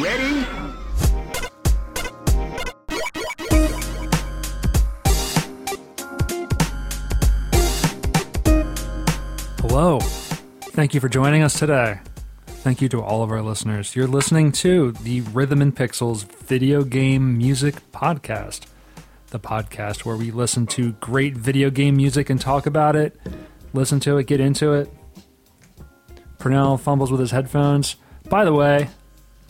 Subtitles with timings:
[0.00, 0.46] Ready?
[9.60, 9.98] Hello.
[10.00, 12.00] Thank you for joining us today.
[12.46, 13.94] Thank you to all of our listeners.
[13.94, 18.62] You're listening to the Rhythm and Pixels video game music podcast,
[19.26, 23.20] the podcast where we listen to great video game music and talk about it,
[23.74, 24.90] listen to it, get into it.
[26.38, 27.96] Purnell fumbles with his headphones.
[28.30, 28.88] By the way,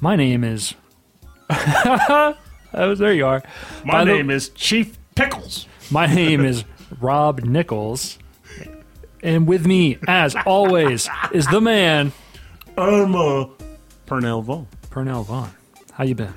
[0.01, 0.75] my name is.
[1.51, 2.35] oh,
[2.72, 3.43] there you are.
[3.85, 5.67] My By the- name is Chief Pickles.
[5.90, 6.64] My name is
[7.00, 8.18] Rob Nichols.
[9.23, 12.13] And with me, as always, is the man,
[12.79, 13.46] I'm uh,
[14.07, 14.67] Purnell Vaughn.
[14.89, 15.50] Purnell Vaughn.
[15.93, 16.32] How you been?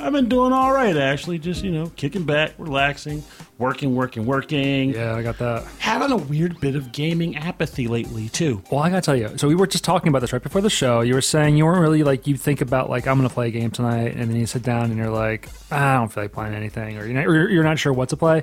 [0.00, 1.38] I've been doing all right, actually.
[1.38, 3.22] Just, you know, kicking back, relaxing,
[3.58, 4.90] working, working, working.
[4.90, 5.64] Yeah, I got that.
[5.78, 8.62] Having a weird bit of gaming apathy lately, too.
[8.70, 9.36] Well, I gotta tell you.
[9.36, 11.00] So we were just talking about this right before the show.
[11.02, 13.50] You were saying you weren't really like you think about like I'm gonna play a
[13.50, 16.54] game tonight, and then you sit down and you're like I don't feel like playing
[16.54, 18.42] anything, or you're not, or you're not sure what to play.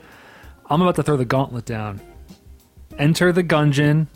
[0.69, 2.02] I'm about to throw the gauntlet down.
[2.97, 4.08] Enter the Gungeon,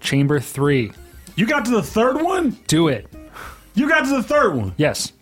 [0.00, 0.92] Chamber Three.
[1.36, 2.50] You got to the third one?
[2.66, 3.06] Do it.
[3.74, 4.74] You got to the third one.
[4.76, 5.12] Yes,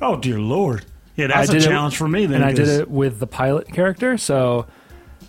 [0.00, 0.84] Oh, dear Lord.
[1.16, 2.36] Yeah, that's I a did it- challenge for me then.
[2.36, 4.16] and I did it with the pilot character.
[4.18, 4.66] So,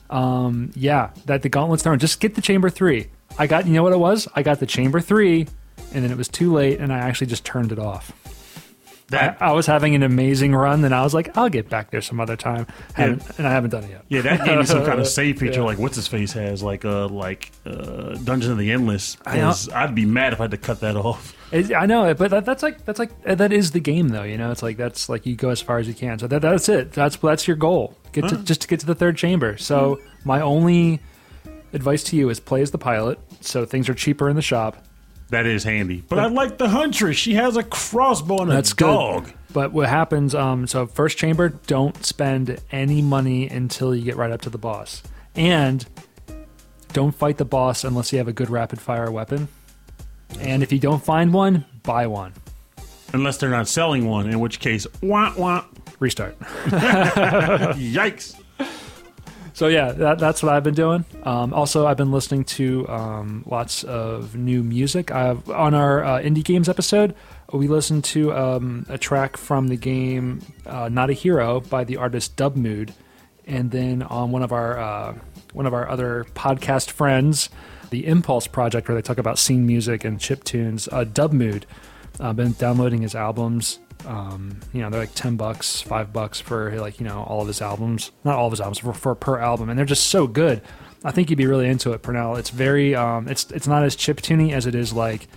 [0.10, 1.98] um, yeah, that the gauntlet's thrown.
[2.00, 3.08] Just get the chamber three.
[3.38, 4.28] I got, you know what it was?
[4.36, 5.48] I got the chamber three,
[5.94, 8.12] and then it was too late, and I actually just turned it off.
[9.12, 11.92] I, That, I was having an amazing run, and I was like, I'll get back
[11.92, 14.04] there some other time, haven't, and I haven't done it yet.
[14.10, 15.66] yeah, that gave me some kind of save feature Yeah.
[15.66, 19.18] like what's his face has, like uh, like uh, Dungeon of the Endless.
[19.26, 21.36] I I'd be mad if I had to cut that off.
[21.52, 24.10] It, I know it, but that, that's like that's like uh, that is the game,
[24.10, 24.22] though.
[24.22, 26.20] You know, it's like that's like you go as far as you can.
[26.20, 26.92] So that that's it.
[26.92, 27.98] That's that's your goal.
[28.12, 29.58] Get to just to get to the third chamber.
[29.58, 31.00] So my only
[31.74, 34.86] advice to you is play as the pilot, so things are cheaper in the shop.
[35.30, 36.04] That is handy.
[36.08, 37.18] But I like the Huntress.
[37.18, 39.32] She has a crossbow and a That's good.
[39.54, 40.34] But what happens?
[40.34, 44.58] Um, so first chamber, don't spend any money until you get right up to the
[44.58, 45.04] boss,
[45.36, 45.86] and
[46.94, 49.48] don't fight the boss unless you have a good rapid fire weapon.
[50.40, 52.34] And if you don't find one, buy one.
[53.14, 55.66] Unless they're not selling one, in which case, wah wah.
[56.00, 56.40] Restart.
[56.70, 58.39] Yikes.
[59.60, 61.04] So yeah, that, that's what I've been doing.
[61.24, 65.12] Um, also, I've been listening to um, lots of new music.
[65.12, 67.14] I've, on our uh, indie games episode,
[67.52, 71.98] we listened to um, a track from the game uh, "Not a Hero" by the
[71.98, 72.94] artist Dubmood,
[73.48, 75.16] and then on one of our uh,
[75.52, 77.50] one of our other podcast friends,
[77.90, 80.88] the Impulse Project, where they talk about scene music and chip tunes.
[80.88, 81.64] Uh, Dubmood.
[82.18, 83.80] I've been downloading his albums.
[84.06, 87.48] Um, you know, they're like ten bucks, five bucks for like you know all of
[87.48, 88.12] his albums.
[88.24, 90.62] Not all of his albums, for, for per album, and they're just so good.
[91.04, 92.36] I think you'd be really into it, Purnell.
[92.36, 95.28] It's very, um, it's it's not as chip tuny as it is like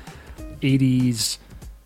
[0.60, 1.38] '80s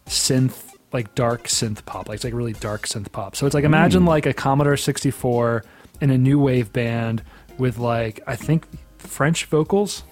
[0.06, 2.09] synth, like dark synth pop.
[2.09, 3.36] Like it's like really dark synth pop.
[3.36, 5.65] So it's like imagine like a Commodore 64
[6.00, 7.22] in a new wave band
[7.59, 8.66] with like I think
[8.98, 10.04] French vocals.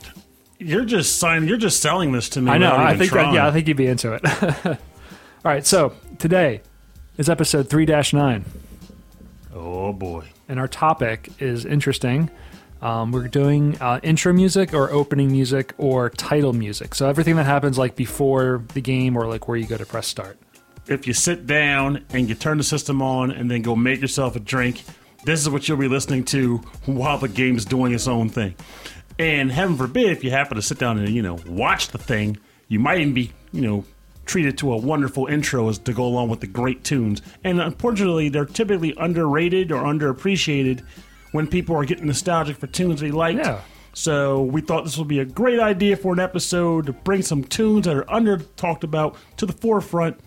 [0.58, 1.48] You're just signing.
[1.48, 2.50] You're just selling this to me.
[2.50, 2.74] I know.
[2.74, 4.78] I think that, yeah, I think you'd be into it.
[5.44, 6.62] All right, so today
[7.18, 8.44] is episode 3-9
[9.54, 10.24] Oh boy.
[10.48, 12.30] and our topic is interesting.
[12.82, 16.94] Um, we're doing uh, intro music or opening music or title music.
[16.94, 20.06] So everything that happens like before the game or like where you go to press
[20.06, 20.38] start.
[20.86, 24.36] If you sit down and you turn the system on and then go make yourself
[24.36, 24.82] a drink,
[25.24, 28.54] this is what you'll be listening to while the game's doing its own thing.
[29.18, 32.36] And heaven forbid, if you happen to sit down and you know watch the thing,
[32.68, 33.84] you might even be you know
[34.26, 37.22] treated to a wonderful intro as to go along with the great tunes.
[37.42, 40.82] And unfortunately, they're typically underrated or underappreciated
[41.32, 43.40] when people are getting nostalgic for tunes they liked.
[43.40, 43.60] Yeah.
[43.92, 47.44] So we thought this would be a great idea for an episode to bring some
[47.44, 50.18] tunes that are under talked about to the forefront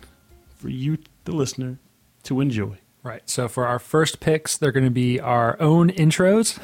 [0.56, 1.78] for you, the listener,
[2.24, 2.78] to enjoy.
[3.02, 3.22] Right.
[3.28, 6.58] So for our first picks, they're going to be our own intros.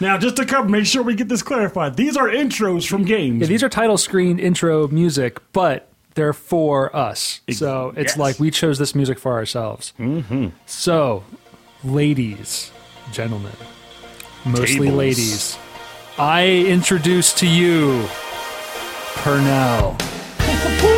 [0.00, 1.96] Now, just to cover, make sure we get this clarified.
[1.96, 3.42] These are intros from games.
[3.42, 7.40] Yeah, these are title screen intro music, but they're for us.
[7.50, 8.18] So it's yes.
[8.18, 9.92] like we chose this music for ourselves.
[9.98, 10.48] Mm-hmm.
[10.66, 11.24] So,
[11.84, 12.70] ladies,
[13.12, 13.52] gentlemen,
[14.44, 14.94] mostly Tables.
[14.94, 15.58] ladies,
[16.18, 18.06] I introduce to you
[19.16, 19.96] Purnell.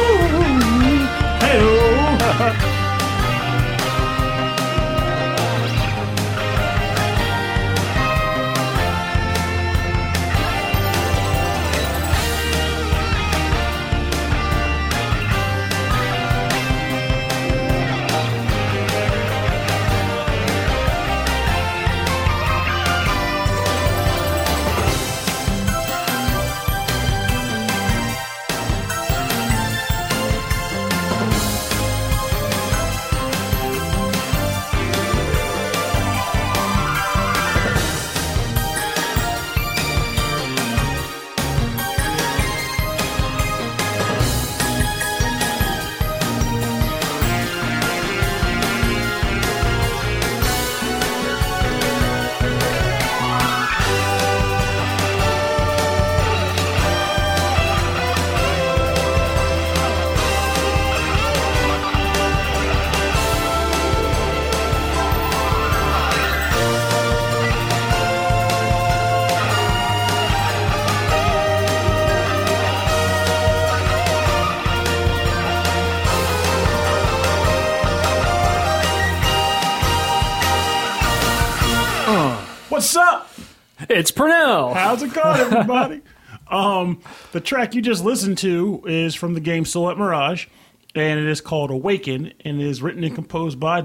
[83.94, 84.74] It's Purnell.
[84.74, 86.02] How's it going, everybody?
[86.48, 87.00] um,
[87.30, 90.48] the track you just listened to is from the game Silhouette Mirage,
[90.96, 93.78] and it is called Awaken, and it is written and composed by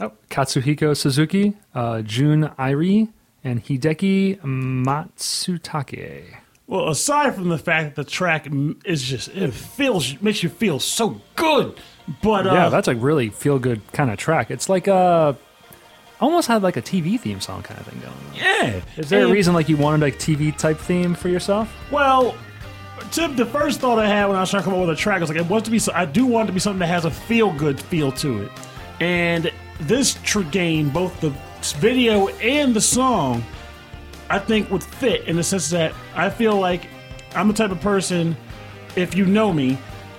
[0.00, 3.12] Oh, Katsuhiko Suzuki, uh, Jun Airi,
[3.44, 6.34] and Hideki Matsutake.
[6.66, 8.48] Well, aside from the fact that the track
[8.84, 11.78] is just it feels makes you feel so good,
[12.20, 14.50] but uh, Yeah, that's a really feel good kind of track.
[14.50, 15.36] It's like a
[16.20, 18.34] almost had like a TV theme song kind of thing going on.
[18.34, 18.80] yeah.
[18.96, 21.72] Is there a And- reason like you wanted like TV type theme for yourself?
[21.90, 22.34] Well,
[23.12, 24.96] to the first thought I had when I was trying to come up with a
[25.00, 25.78] track, I was like, it wants to be.
[25.78, 28.42] so- I do want it to be something that has a feel good feel to
[28.44, 28.50] it,
[29.00, 29.50] and
[29.80, 31.32] this tr- game, both the
[31.80, 33.42] video and the song,
[34.30, 36.88] I think would fit in the sense that I feel like
[37.34, 38.36] I'm the type of person,
[38.96, 39.76] if you know me,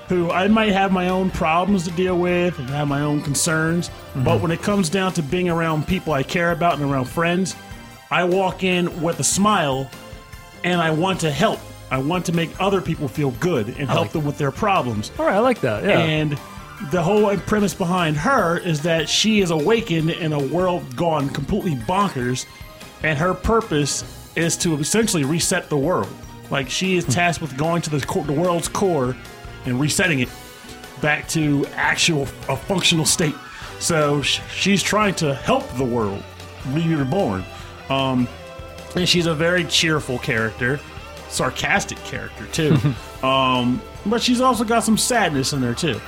[0.08, 3.90] who I might have my own problems to deal with and have my own concerns,
[4.14, 4.42] but mm-hmm.
[4.44, 7.56] when it comes down to being around people I care about and around friends,
[8.12, 9.90] I walk in with a smile
[10.64, 11.60] and I want to help.
[11.92, 15.12] I want to make other people feel good and help like- them with their problems.
[15.18, 15.84] All right, I like that.
[15.84, 16.00] Yeah.
[16.00, 16.38] And
[16.92, 21.76] the whole premise behind her is that she is awakened in a world gone completely
[21.76, 22.46] bonkers,
[23.04, 24.04] and her purpose
[24.36, 26.10] is to essentially reset the world.
[26.52, 27.12] Like she is hmm.
[27.12, 29.16] tasked with going to the, the world's core
[29.66, 30.30] and resetting it
[31.02, 33.36] back to actual a functional state.
[33.80, 36.24] So sh- she's trying to help the world
[36.74, 37.44] be reborn.
[37.90, 38.28] Um,
[38.96, 40.80] and she's a very cheerful character,
[41.30, 42.78] sarcastic character too.
[43.28, 46.00] um, but she's also got some sadness in there too,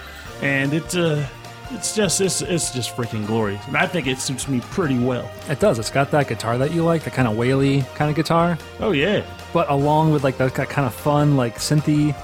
[0.42, 1.28] and it's uh,
[1.72, 5.30] it's just it's it's just freaking glorious, and I think it suits me pretty well.
[5.50, 5.80] it does.
[5.80, 8.92] It's got that guitar that you like, the kind of whaley kind of guitar, Oh
[8.92, 12.16] yeah, but along with like that kind of fun, like synthy.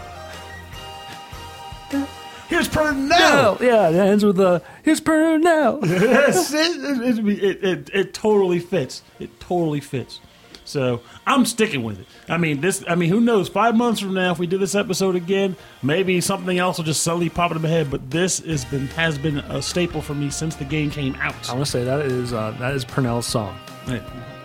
[2.54, 3.10] Here's Purnell.
[3.12, 5.80] Oh, yeah, it ends with a here's Purnell.
[6.04, 9.02] Yes, it, it, it, it, it totally fits.
[9.20, 10.20] It totally fits.
[10.66, 12.08] So I'm sticking with it.
[12.30, 12.84] I mean, this.
[12.88, 13.50] I mean, who knows?
[13.50, 17.04] Five months from now, if we do this episode again, maybe something else will just
[17.04, 17.92] suddenly pop into my head.
[17.92, 21.50] But this has been has been a staple for me since the game came out.
[21.50, 23.58] I want to say that is uh, that is Purnell's song.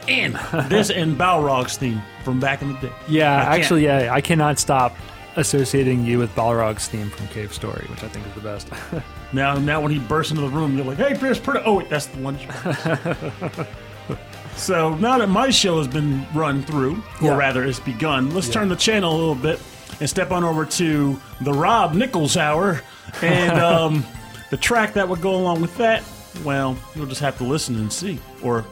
[0.09, 0.35] And
[0.71, 2.93] this and Balrog's theme from back in the day.
[3.09, 4.97] Yeah, actually, yeah, I cannot stop
[5.39, 8.69] associating you with Balrog's theme from Cave Story, which I think is the best.
[9.31, 11.91] Now, now when he bursts into the room, you're like, "Hey, Pierce Purnell." Oh, wait,
[11.91, 12.39] that's the one.
[14.57, 17.37] so now that my show has been run through, or Yeah.
[17.37, 18.55] rather, it's begun, let's Yeah.
[18.55, 19.61] turn the channel a little bit
[20.01, 22.81] and step on over to the Rob Nichols Hour,
[23.21, 24.03] and um,
[24.49, 26.03] the track that would go along with that.
[26.43, 28.65] Well, you'll just have to listen and see, or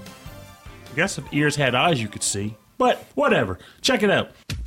[0.91, 2.57] I guess if ears had eyes, you could see.
[2.79, 4.66] But whatever, check it out.「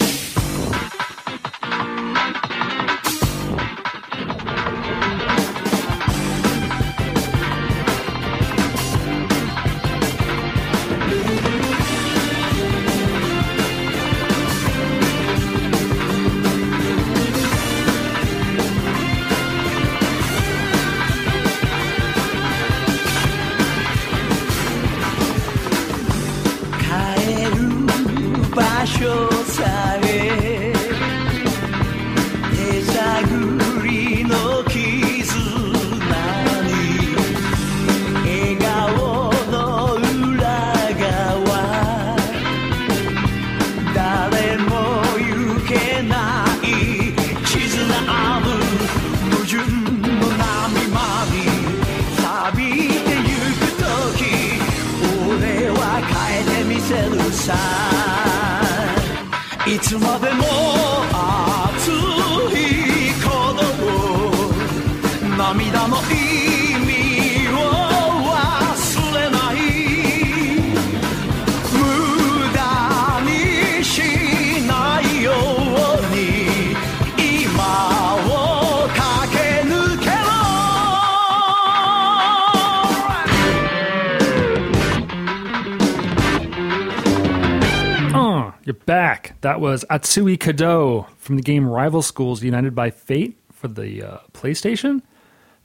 [88.70, 89.34] you're back.
[89.42, 94.18] That was Atsui Kado from the game Rival Schools United by Fate for the uh,
[94.32, 95.02] PlayStation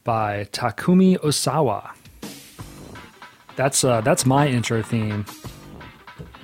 [0.05, 1.91] by Takumi Osawa.
[3.57, 5.27] That's uh, that's my intro theme.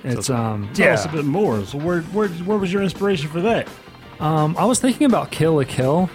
[0.03, 1.65] It's um Tell us a bit more.
[1.65, 3.67] So, where, where, where was your inspiration for that?
[4.19, 6.11] Um, I was thinking about Kill la Kill,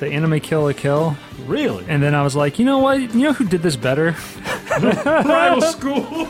[0.00, 1.16] the anime Kill la Kill,
[1.46, 1.84] Really?
[1.88, 3.00] and then I was like, you know what?
[3.14, 4.16] You know who did this better?
[4.80, 6.28] rival school.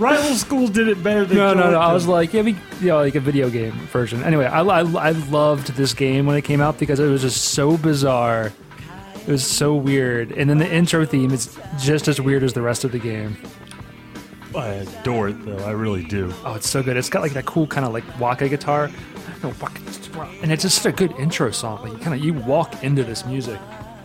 [0.00, 1.78] Rival School did it better than No, no, no.
[1.78, 4.22] I was like, yeah, we, you know, like a video game version.
[4.24, 7.44] Anyway, I, I, I loved this game when it came out because it was just
[7.52, 8.52] so bizarre.
[9.26, 12.62] It was so weird, and then the intro theme is just as weird as the
[12.62, 13.36] rest of the game.
[14.56, 15.58] I adore it though.
[15.64, 16.32] I really do.
[16.44, 16.96] Oh, it's so good.
[16.96, 18.90] It's got like that cool kind of like waka guitar.
[19.42, 19.80] No, waka-
[20.42, 21.82] And it's just a good intro song.
[21.82, 23.60] Like you kind of you walk into this music,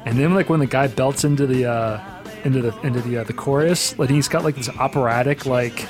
[0.05, 2.14] and then like when the guy belts into the uh,
[2.45, 5.79] into the into the uh, the chorus, like he's got like this operatic like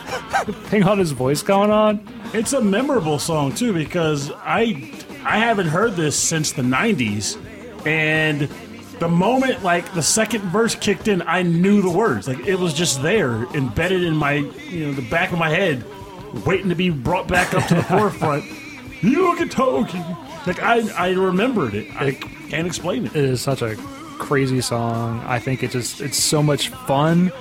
[0.69, 2.07] thing on his voice going on.
[2.33, 4.91] It's a memorable song too because I
[5.23, 7.37] I haven't heard this since the '90s,
[7.85, 8.49] and
[8.99, 12.27] the moment like the second verse kicked in, I knew the words.
[12.27, 15.83] Like it was just there, embedded in my you know the back of my head,
[16.45, 18.45] waiting to be brought back up to the forefront.
[19.01, 19.43] Yuki
[20.47, 21.93] Like I I remembered it.
[21.99, 22.13] I
[22.49, 23.15] can't explain it.
[23.15, 23.75] It is such a
[24.15, 25.21] crazy song.
[25.25, 27.31] I think it just it's so much fun.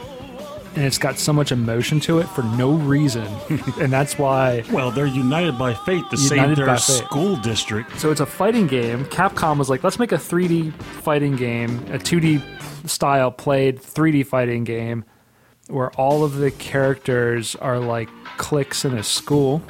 [0.77, 3.29] And it's got so much emotion to it for no reason,
[3.81, 6.81] and that's why Well, they're united by fate to United save their by fate.
[7.05, 8.01] school district.
[8.01, 9.05] So it's a fighting game.
[9.05, 10.73] Capcom was like, let's make a 3D
[11.05, 12.43] fighting game, a 2D
[12.89, 15.05] style played 3D fighting game
[15.69, 19.63] where all of the characters are like cliques in a school.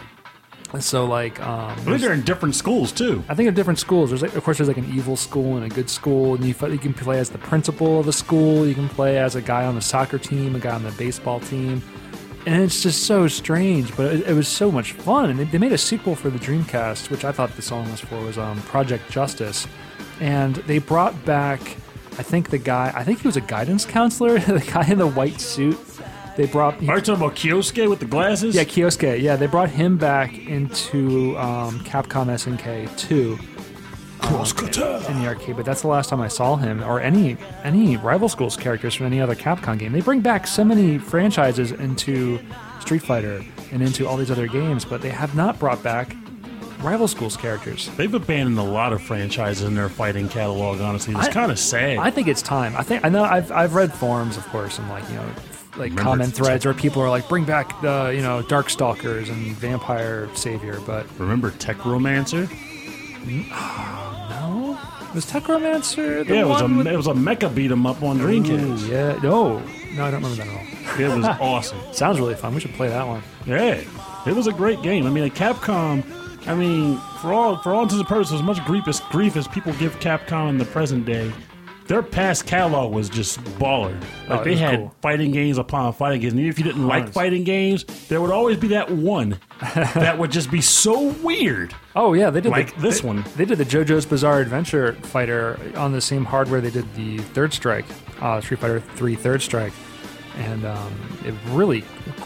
[0.75, 3.23] And So like, um, I think they're in different schools too.
[3.29, 4.11] I think of different schools.
[4.11, 6.55] There's like, of course, there's like an evil school and a good school, and you,
[6.69, 8.67] you can play as the principal of a school.
[8.67, 11.39] You can play as a guy on the soccer team, a guy on the baseball
[11.39, 11.81] team,
[12.47, 13.97] and it's just so strange.
[13.97, 16.41] But it, it was so much fun, and they, they made a sequel for the
[16.41, 19.69] Dreamcast, which I thought the song was for was um, Project Justice,
[20.19, 21.61] and they brought back,
[22.19, 25.07] I think the guy, I think he was a guidance counselor, the guy in the
[25.07, 25.79] white suit.
[26.37, 28.55] They brought Are you talking about Kyosuke with the glasses?
[28.55, 29.21] yeah, Kyosuke.
[29.21, 33.39] Yeah, they brought him back into um, Capcom SNK 2
[34.25, 38.29] in the arcade, but that's the last time I saw him or any any rival
[38.29, 39.93] schools characters from any other Capcom game.
[39.93, 42.39] They bring back so many franchises into
[42.81, 46.17] Street Fighter and into all these other games, but they have not brought back
[46.81, 47.91] rival schools characters.
[47.97, 50.81] They've abandoned a lot of franchises in their fighting catalog.
[50.81, 51.99] Honestly, it's I- kind of sad.
[51.99, 52.75] I think it's time.
[52.77, 55.27] I think I know I've I've read forums, of course, and like you know,
[55.77, 60.29] like it's- threads where people are like, bring back the you know Darkstalkers and Vampire
[60.35, 62.47] Savior, but Remember Tech Romancer?
[62.47, 64.79] Mm, uh, no,
[65.15, 68.03] was Techromancer the Yeah, it was a with- it was a mecha beat 'em up
[68.03, 68.89] on Dreamcast.
[68.89, 69.59] Ooh, yeah, no,
[69.97, 70.67] no, I don't remember that at all.
[71.01, 71.79] It was awesome.
[71.93, 72.55] Sounds really fun.
[72.55, 73.23] We should play that one.
[73.47, 73.81] Yeah,
[74.27, 75.07] it was a great game.
[75.07, 76.05] I mean, like Capcom.
[76.47, 79.49] I mean, for all for all intents and purposes, as much grief as grief as
[79.49, 81.33] people give Capcom in the present day,
[81.87, 83.99] their past catalog was just baller.
[84.29, 84.95] Like Oh, they had cool.
[85.03, 86.33] fighting games upon fighting games.
[86.33, 89.39] And even if you didn't like fighting games, there would always be that one
[89.75, 91.75] that would just be so weird.
[91.95, 93.25] Oh yeah, they did Like the, this they- one.
[93.37, 97.53] They did the JoJo's Bizarre Adventure Fighter on the same hardware they did the Third
[97.53, 97.85] Strike,
[98.21, 99.73] uh, Street Fighter Three Third Strike,
[100.39, 100.93] and um,
[101.25, 101.85] it really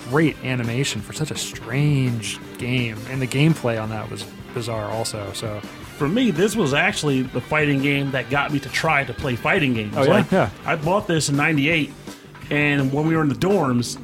[0.09, 4.23] great animation for such a strange game, and the gameplay on that was
[4.55, 5.31] bizarre also.
[5.35, 5.61] So
[5.99, 9.35] For me, this was actually the fighting game that got me to try to play
[9.37, 9.95] fighting games.
[9.97, 10.11] Oh, yeah?
[10.11, 10.51] Like, Yeah.
[10.65, 11.93] I bought this in '98,
[12.51, 13.99] and when we were in the dorms,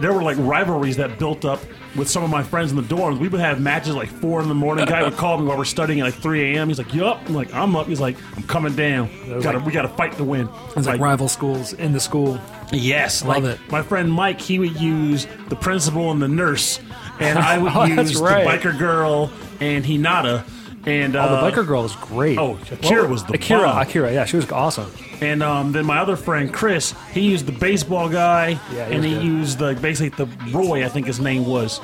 [0.00, 1.60] there were like rivalries that built up
[1.96, 3.18] with some of my friends in the dorms.
[3.18, 4.84] We would have matches like four in the morning.
[4.84, 6.68] Guy would call me while we're studying at like 3 a.m.
[6.68, 9.08] He's like, "You up?" I'm like, "I'm up." He's like, "I'm coming down.
[9.40, 12.38] Gotta, like- we got to fight to win." it's like, rival schools in the school.
[12.72, 13.60] Yes, Love like it.
[13.72, 16.78] my friend Mike, he would use the principal and the nurse,
[17.20, 18.44] and I would Oh, use right.
[18.62, 19.30] the biker girl
[19.60, 20.44] and Hinata.
[20.86, 22.38] And Oh, uh, the biker girl was great.
[22.38, 23.62] oh, Akira was the Akira.
[23.62, 23.78] bomb.
[23.82, 24.90] Akira, yeah, she was awesome.
[25.20, 29.04] And um, then my other friend Chris, he used the baseball guy, Yeah, he and
[29.04, 29.24] he good.
[29.24, 31.80] used the basically the Roy, I think his name was.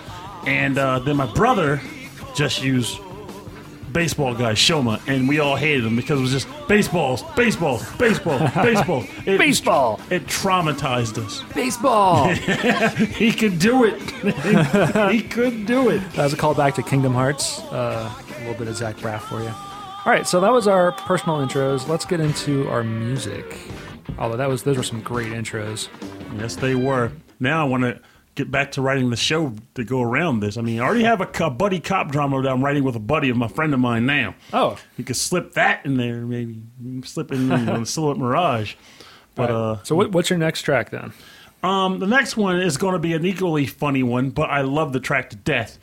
[0.47, 1.80] And uh, then my brother
[2.37, 2.99] just used
[3.92, 8.38] baseball guy Shoma, and we all hated him because it was just baseballs, baseballs, baseball,
[8.62, 9.04] baseball.
[9.26, 10.00] It, Baseball.
[10.11, 11.42] It traumatized us.
[11.54, 12.28] Baseball.
[13.12, 14.00] He could do it.
[15.12, 15.99] he could do it.
[16.12, 17.61] That was a call back to Kingdom Hearts.
[17.64, 19.49] Uh, a little bit of Zach Braff for you.
[19.49, 21.89] All right, so that was our personal intros.
[21.89, 23.57] Let's get into our music.
[24.19, 25.89] Although that was those were some great intros.
[26.39, 27.13] Yes, they were.
[27.41, 28.01] Now I want to
[28.35, 30.57] get back to writing the show to go around this.
[30.57, 33.01] I mean, I already have a co- buddy cop drama that I'm writing with a
[33.01, 34.35] buddy of my friend of mine now.
[34.53, 36.61] Oh, You could slip that in there, maybe
[37.05, 38.75] slip in you know, the Silhouette Mirage.
[39.35, 41.13] But uh, so what, what's your next track then?
[41.63, 44.93] um, the next one is going to be an equally funny one, but I love
[44.93, 45.79] the track to death.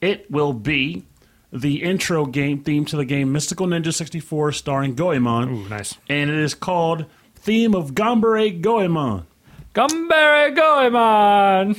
[0.00, 1.04] It will be
[1.52, 5.96] the intro game theme to the game Mystical Ninja 64, starring Goemon, Ooh, nice.
[6.08, 9.26] and it is called "Theme of Gambare Goemon."
[9.74, 11.76] Gambare Goemon!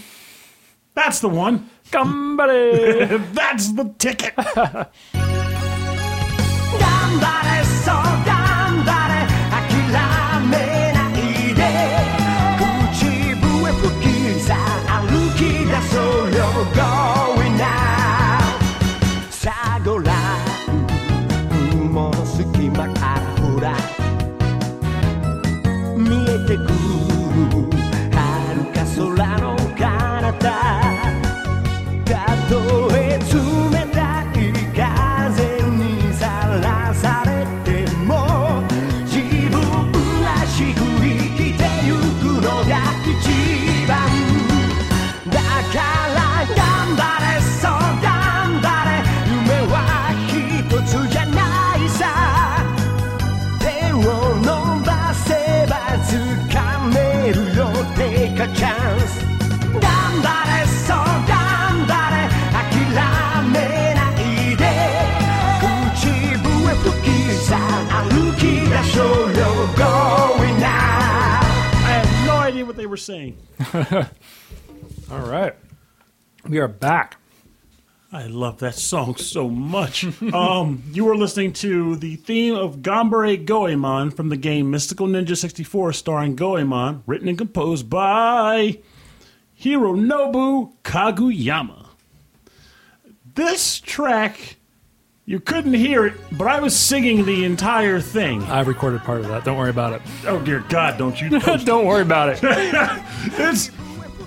[0.93, 1.69] That's the one.
[1.91, 3.33] Gambare!
[3.33, 4.35] That's the ticket.
[6.79, 7.19] 頑
[73.11, 73.37] sing.
[75.11, 75.53] All right.
[76.47, 77.17] We are back.
[78.13, 80.05] I love that song so much.
[80.33, 85.35] um, you were listening to the theme of Gambare Goemon from the game Mystical Ninja
[85.35, 88.79] 64, starring Goemon, written and composed by
[89.59, 91.87] Hironobu Kageyama.
[93.35, 94.55] This track,
[95.31, 98.43] you couldn't hear it, but I was singing the entire thing.
[98.43, 99.45] I recorded part of that.
[99.45, 100.01] Don't worry about it.
[100.27, 101.39] Oh dear God, don't you?
[101.39, 102.41] post Don't worry about it.
[103.37, 103.71] this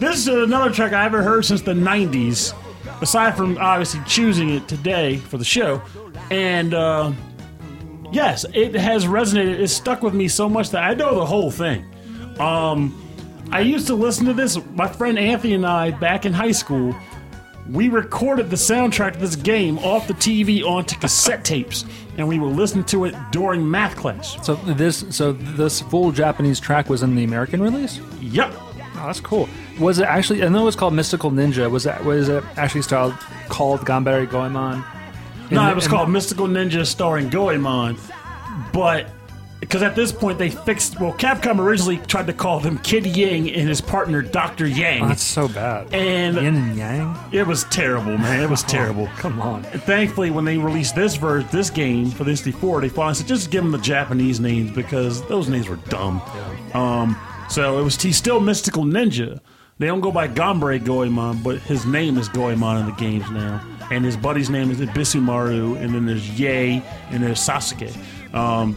[0.01, 2.55] this is another track I haven't heard since the '90s.
[3.03, 5.83] Aside from obviously choosing it today for the show,
[6.31, 7.13] and uh,
[8.11, 9.59] yes, it has resonated.
[9.59, 11.85] It stuck with me so much that I know the whole thing.
[12.41, 12.99] Um,
[13.53, 14.59] I used to listen to this.
[14.73, 16.97] My friend Anthony and I back in high school.
[17.71, 21.87] We recorded the soundtrack to this game off the TV onto cassette tapes,
[22.19, 24.37] and we were listening to it during math class.
[24.45, 28.01] So this, so this full Japanese track was in the American release.
[28.21, 28.53] Yep.
[28.97, 29.49] Oh, that's cool.
[29.81, 30.45] Was it actually?
[30.45, 31.71] I know it was called Mystical Ninja.
[31.71, 32.05] Was that?
[32.05, 33.15] Was it actually styled
[33.49, 34.85] called Gambare Goemon?
[35.51, 37.97] In No, the- it was called Mystical Ninja starring Goemon,
[38.73, 39.09] but
[39.65, 41.01] because at this point they fixed.
[41.01, 45.03] Well, Capcom originally tried to call him Kid Yang and his partner Doctor Yang.
[45.05, 45.93] Oh, that's so bad.
[45.95, 47.17] And- Yin and Yang.
[47.33, 48.43] it was terrible, man.
[48.43, 49.07] It was terrible.
[49.17, 49.65] Come on.
[49.67, 53.27] And thankfully, when they released this version, this game for the N64, they finally said
[53.27, 56.21] just give them the Japanese names because those names were dumb.
[56.35, 57.01] Yeah.
[57.03, 57.17] Um,
[57.49, 59.41] so it was he's still Mystical Ninja.
[59.79, 63.61] They don't go by Gambare Goemon, but his name is Goemon in the games now,
[63.91, 67.93] and his buddy's name is Ebisumaru, and then there's Ye, and there's Sasuke.
[68.35, 68.77] Um,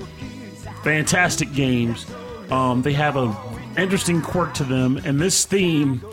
[0.84, 2.06] fantastic games.
[2.50, 3.36] Um, they have a
[3.78, 6.04] interesting quirk to them, and this theme.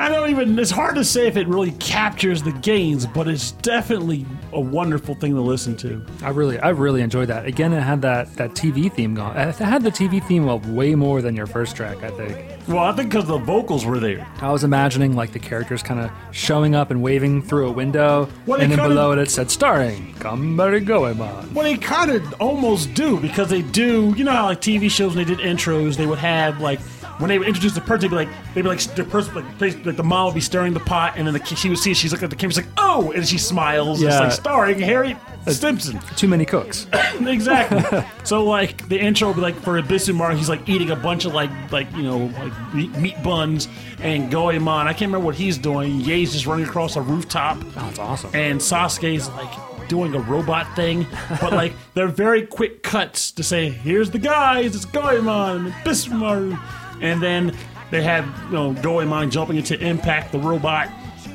[0.00, 0.58] I don't even.
[0.58, 5.14] It's hard to say if it really captures the gains, but it's definitely a wonderful
[5.14, 6.02] thing to listen to.
[6.22, 7.44] I really, I really enjoyed that.
[7.44, 9.36] Again, it had that that TV theme going.
[9.36, 12.02] It had the TV theme of way more than your first track.
[12.02, 12.66] I think.
[12.66, 14.26] Well, I think because the vocals were there.
[14.40, 18.26] I was imagining like the characters kind of showing up and waving through a window,
[18.46, 21.52] Well, and then below it it said starring Gambare Goemon.
[21.52, 24.14] Well, they kind of almost do because they do.
[24.16, 26.80] You know how like TV shows when they did intros, they would have like
[27.20, 29.60] when they would introduce the person, they'd be like they'd be like the person like,
[29.86, 31.96] like the mom would be stirring the pot, and then the, she would see it,
[31.96, 34.02] she's looking at the camera, she's like oh, and she smiles.
[34.02, 34.20] It's Yeah.
[34.20, 35.98] like starring Harry uh, Simpson.
[36.16, 36.86] Too many cooks.
[37.20, 38.02] exactly.
[38.24, 41.34] so like the intro would be like for Ebisumaru, he's like eating a bunch of
[41.34, 43.68] like like you know like meat, meat buns
[44.00, 44.86] and Goemon.
[44.86, 46.00] I can't remember what he's doing.
[46.00, 47.58] Ye's just running across a rooftop.
[47.60, 48.30] Oh, that's awesome.
[48.34, 51.04] and Sasuke's like doing a robot thing,
[51.40, 56.56] but like they're very quick cuts to say, "Here's the guys, it's Goemon and Bismaru,"
[57.00, 57.56] and then
[57.90, 60.88] they have you know Goemon jumping into Impact the robot,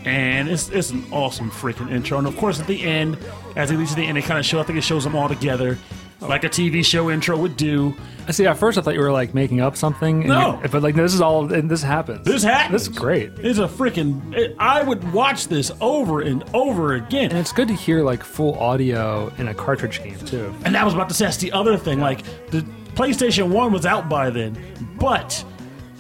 [0.06, 2.18] and it's it's an awesome freaking intro.
[2.18, 3.18] And of course, at the end,
[3.56, 4.60] as he leads to the end, they kind of show.
[4.60, 5.78] I think it shows them all together.
[6.22, 7.94] Like a TV show intro would do.
[8.28, 8.48] I see.
[8.48, 10.22] At first, I thought you were like making up something.
[10.22, 10.60] and No.
[10.64, 11.54] you- but like this is all.
[11.54, 12.26] And this happens.
[12.26, 12.72] This happens.
[12.72, 13.32] This is great.
[13.40, 14.34] It's a freaking.
[14.34, 17.30] It, I would watch this over and over again.
[17.30, 20.56] And it's good to hear like full audio in a cartridge game too.
[20.64, 22.00] And that was about to say that's the other thing.
[22.00, 22.62] Like the
[22.96, 24.58] PlayStation One was out by then,
[24.98, 25.44] but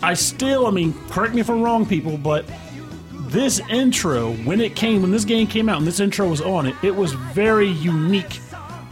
[0.05, 2.45] I still, I mean, correct me if I'm wrong, people, but
[3.11, 6.67] this intro when it came, when this game came out, and this intro was on
[6.67, 8.39] it, it was very unique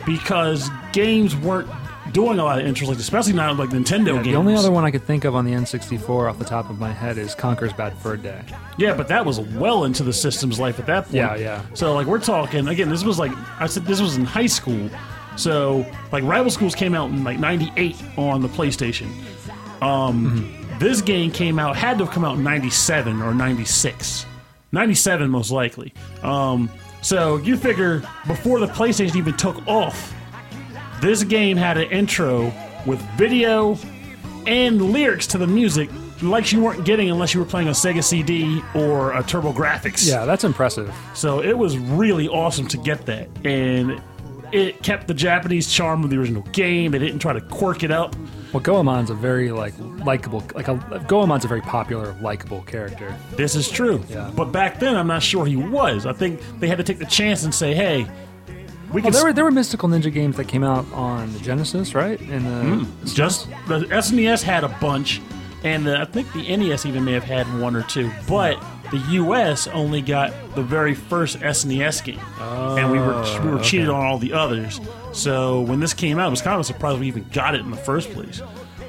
[0.07, 1.69] because games weren't
[2.13, 4.25] doing a lot of intros, like especially not like Nintendo games.
[4.25, 6.79] The only other one I could think of on the N64 off the top of
[6.79, 8.41] my head is Conker's Bad Fur Day.
[8.77, 11.15] Yeah, but that was well into the system's life at that point.
[11.15, 11.61] Yeah, yeah.
[11.75, 12.89] So like we're talking again.
[12.89, 13.85] This was like I said.
[13.85, 14.89] This was in high school.
[15.35, 19.11] So like Rival Schools came out in like '98 on the PlayStation.
[19.81, 24.25] Um, This game came out had to have come out in '97 or '96.
[24.73, 25.93] '97 most likely.
[26.23, 26.69] Um,
[27.01, 30.13] so you figure before the PlayStation even took off,
[30.99, 32.51] this game had an intro
[32.85, 33.77] with video
[34.45, 35.89] and lyrics to the music
[36.21, 40.05] like you weren't getting unless you were playing a Sega CD or a TurboGrafx.
[40.05, 40.93] Yeah, that's impressive.
[41.13, 43.29] So it was really awesome to get that.
[43.45, 44.01] And
[44.51, 46.91] it kept the Japanese charm of the original game.
[46.91, 48.17] They didn't try to quirk it up.
[48.53, 49.73] Well, Goemon's a very like
[50.05, 50.75] likable, like a
[51.07, 53.15] Goemon's a very popular, likable character.
[53.31, 54.03] This is true.
[54.09, 54.31] Yeah.
[54.35, 56.05] But back then, I'm not sure he was.
[56.05, 58.07] I think they had to take the chance and say, hey,
[58.93, 61.39] we Well, can there were there were mystical ninja games that came out on the
[61.39, 62.19] Genesis, right?
[62.21, 63.05] And the hmm.
[63.07, 65.19] just the SNES had a bunch,
[65.63, 68.11] and the, I think the NES even may have had one or two.
[68.27, 73.59] But the US only got the very first SNES game, and we were we were
[73.59, 74.79] oh, cheated on all the others.
[75.13, 77.61] So when this came out, it was kind of a surprise we even got it
[77.61, 78.41] in the first place.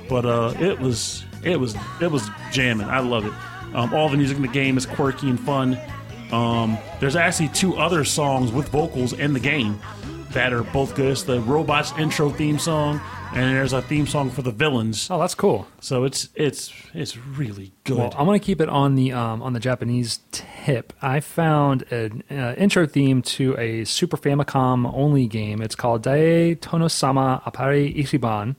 [0.08, 2.88] But uh, it was it was it was jamming.
[2.88, 3.32] I love it.
[3.74, 5.78] Um, all the music in the game is quirky and fun.
[6.32, 9.80] Um, there's actually two other songs with vocals in the game
[10.30, 11.12] that are both good.
[11.12, 13.00] It's the Robots intro theme song,
[13.34, 15.08] and there's a theme song for the villains.
[15.10, 15.66] Oh, that's cool.
[15.80, 17.98] So it's it's it's really good.
[17.98, 20.92] Well, I'm going to keep it on the um, on the Japanese tip.
[21.02, 25.60] I found an uh, intro theme to a Super Famicom only game.
[25.60, 28.56] It's called Dae Tono-sama Apare Ichiban.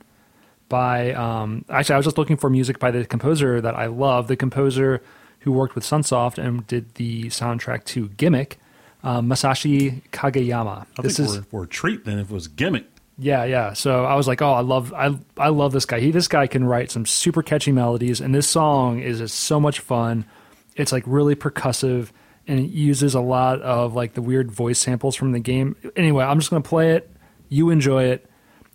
[0.68, 4.28] By um, actually, I was just looking for music by the composer that I love.
[4.28, 5.00] The composer
[5.40, 8.58] who worked with Sunsoft and did the soundtrack to Gimmick,
[9.04, 10.86] uh, Masashi Kageyama.
[10.98, 12.86] I this think is we're, we're a treat then if it was gimmick.
[13.18, 13.72] Yeah, yeah.
[13.72, 16.00] So I was like, oh, I love, I, I love this guy.
[16.00, 19.58] He, this guy can write some super catchy melodies, and this song is just so
[19.58, 20.26] much fun.
[20.74, 22.10] It's like really percussive,
[22.46, 25.76] and it uses a lot of like the weird voice samples from the game.
[25.96, 27.10] Anyway, I'm just gonna play it.
[27.48, 28.28] You enjoy it.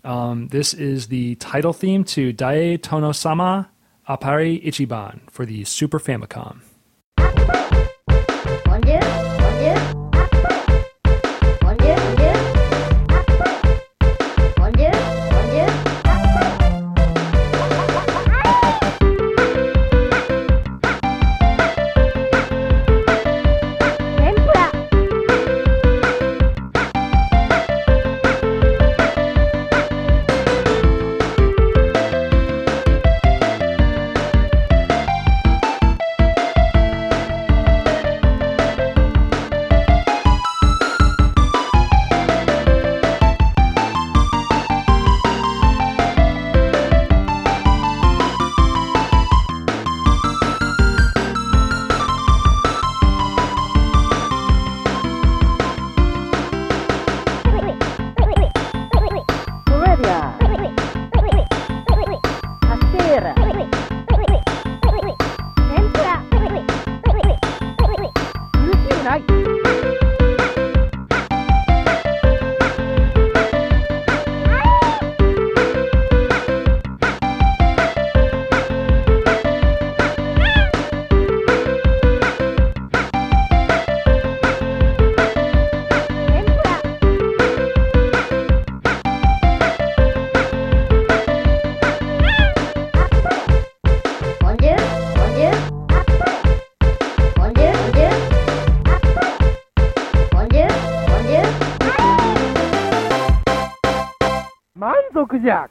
[0.03, 3.69] Um, this is the title theme to Dae Tono Sama
[4.09, 6.61] Apare Ichiban for the Super Famicom.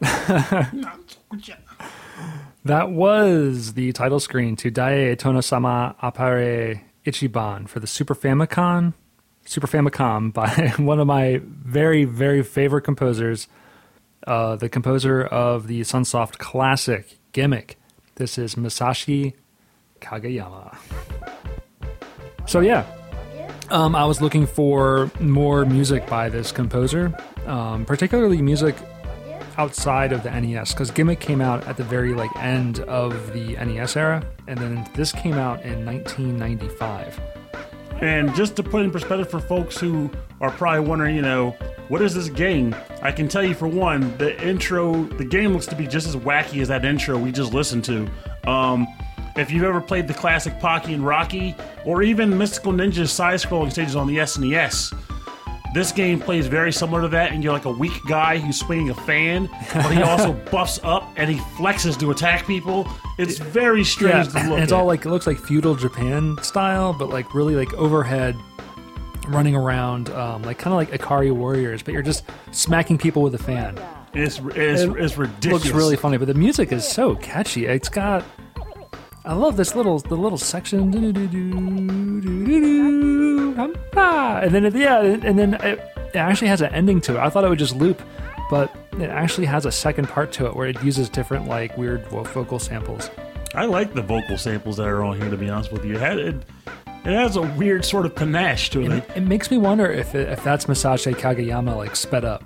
[2.65, 8.93] That was the title screen to Dae Tono-sama Apare Ichiban for the Super Famicom,
[9.47, 13.49] Super Famicom by one of my very, very favorite composers,
[14.27, 17.79] uh, the composer of the Sunsoft classic Gimmick.
[18.17, 19.33] This is Masashi
[20.03, 20.77] Kageyama.
[22.47, 22.85] So yeah,
[23.71, 28.77] um, I was looking for more music by this composer, um, particularly music
[29.59, 33.55] outside of the NES because Gimmick came out at the very like end of the
[33.55, 37.21] NES era, and then this came out in 1995.
[38.01, 40.11] And just to put in perspective for folks who
[40.41, 41.51] are probably wondering, you know,
[41.89, 42.75] what is this game?
[43.03, 46.17] I can tell you for one, the intro, the game looks to be just as
[46.17, 48.09] wacky as that intro we just listened to.
[48.47, 48.87] Um,
[49.37, 53.97] if you've ever played the classic Pocky and Rocky, or even Mystical Ninja's side-scrolling stages
[53.97, 54.95] on the SNES,
[55.73, 58.91] this game plays very similar to that, and you're like a weak guy who's swinging
[58.91, 62.89] a fan, but he also buffs up and he flexes to attack people.
[63.19, 64.77] It's very strange to and look it's at.
[64.79, 68.37] all like it looks like feudal Japan style, but like really like overhead,
[69.29, 73.35] running around, um, like kind of like Ikari warriors, but you're just smacking people with
[73.35, 73.79] a fan.
[74.13, 75.65] it's, it's, It it's ridiculous.
[75.65, 77.67] Looks really funny, but the music is so catchy.
[77.67, 78.25] It's got.
[79.25, 80.91] I love this little the little section,
[83.67, 85.79] Do-do-do-do-do-do-do, and then it, yeah, and then it,
[86.13, 87.21] it actually has an ending to it.
[87.21, 88.03] I thought it would just loop,
[88.51, 92.07] but it actually has a second part to it where it uses different like weird
[92.09, 93.11] vocal samples.
[93.55, 95.31] I like the vocal samples that are on here.
[95.31, 96.35] To be honest with you, it, had, it,
[97.05, 100.15] it has a weird sort of panache to it, it, it makes me wonder if
[100.15, 102.45] it, if that's Masashi Kageyama like sped up.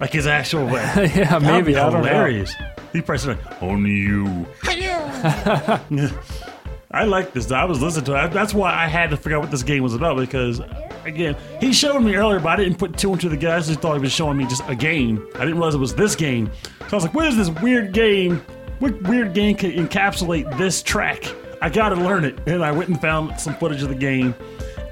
[0.00, 0.66] like his actual.
[0.66, 0.72] Way.
[1.14, 2.08] yeah, maybe I don't know.
[2.08, 2.54] hilarious.
[2.92, 4.46] He pressed it like only you.
[6.90, 7.50] I like this.
[7.52, 8.32] I was listening to it.
[8.32, 10.60] That's why I had to figure out what this game was about because,
[11.04, 13.56] again, he showed me earlier, but I didn't put two and two together.
[13.56, 15.26] I just thought he was showing me just a game.
[15.34, 16.50] I didn't realize it was this game.
[16.80, 18.42] So I was like, "What is this weird game?
[18.78, 21.24] What weird game can encapsulate this track?"
[21.60, 24.34] I got to learn it, and I went and found some footage of the game,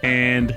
[0.03, 0.55] and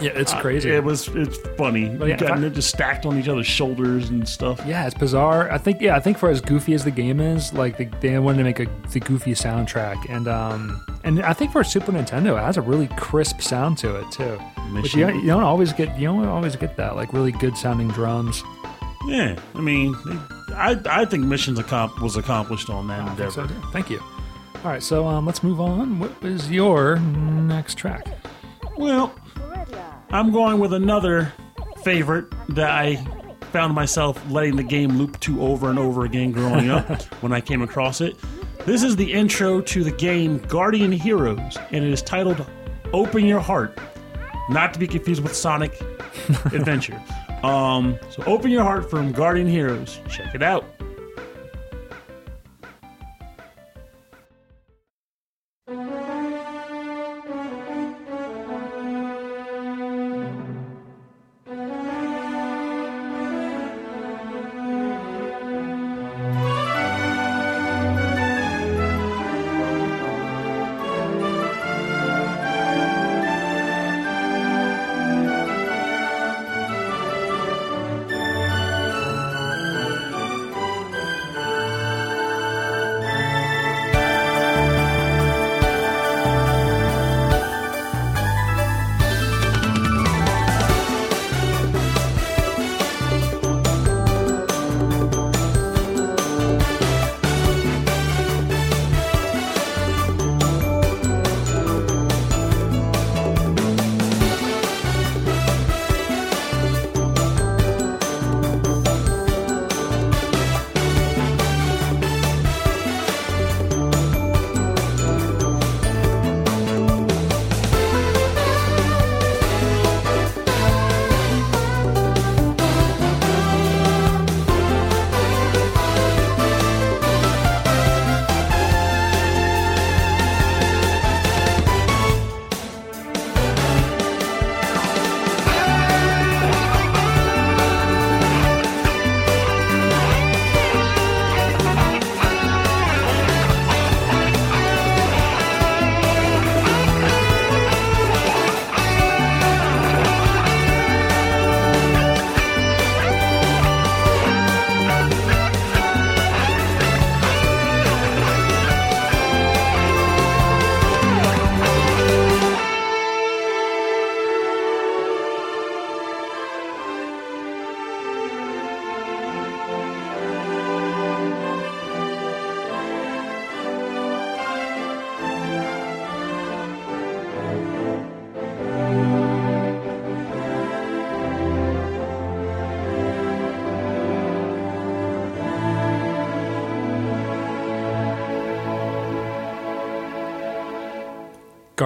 [0.00, 0.70] Yeah, it's crazy.
[0.70, 1.86] it was it's funny.
[1.86, 4.60] yeah, you if got I- ninjas stacked on each other's shoulders and stuff.
[4.66, 5.50] Yeah, it's bizarre.
[5.50, 8.18] I think yeah, I think for as goofy as the game is, like they, they
[8.18, 12.38] wanted to make a the goofy soundtrack, and um, and I think for Super Nintendo,
[12.38, 14.36] it has a really crisp sound to it too.
[14.72, 15.98] Which you, you don't always get.
[15.98, 18.42] You don't always get that like really good sounding drums.
[19.06, 19.94] Yeah, I mean,
[20.54, 23.98] I I think missions accom- was accomplished on that I think so, Thank you.
[24.62, 25.98] All right, so um, let's move on.
[25.98, 28.06] What is your next track?
[28.80, 29.14] Well,
[30.08, 31.34] I'm going with another
[31.82, 32.96] favorite that I
[33.52, 37.42] found myself letting the game loop to over and over again growing up when I
[37.42, 38.16] came across it.
[38.64, 42.46] This is the intro to the game Guardian Heroes, and it is titled
[42.94, 43.78] Open Your Heart.
[44.48, 45.78] Not to be confused with Sonic
[46.46, 47.02] Adventure.
[47.42, 50.00] Um, so, Open Your Heart from Guardian Heroes.
[50.08, 50.64] Check it out.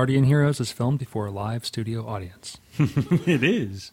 [0.05, 2.59] Guardian Heroes is filmed before a live studio audience.
[2.79, 3.91] it is.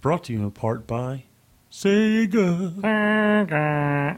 [0.00, 1.24] Brought to you in part by
[1.72, 2.76] Sega.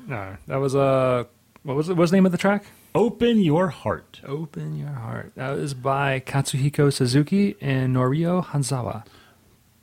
[0.06, 1.24] No, that was Uh,
[1.62, 1.92] what was it?
[1.92, 2.66] What was the name of the track?
[2.94, 4.20] Open your heart.
[4.26, 5.32] Open Your Heart.
[5.36, 9.06] That was by Katsuhiko Suzuki and Norio Hanzawa.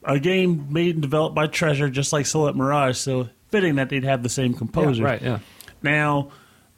[0.04, 4.04] A game made and developed by Treasure, just like Silhouette Mirage, so fitting that they'd
[4.04, 5.02] have the same composer.
[5.02, 5.40] Yeah, right, yeah.
[5.82, 6.30] Now,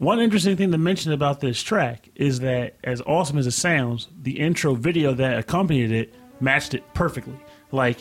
[0.01, 4.07] one interesting thing to mention about this track is that, as awesome as it sounds,
[4.23, 7.39] the intro video that accompanied it matched it perfectly.
[7.71, 7.99] Like,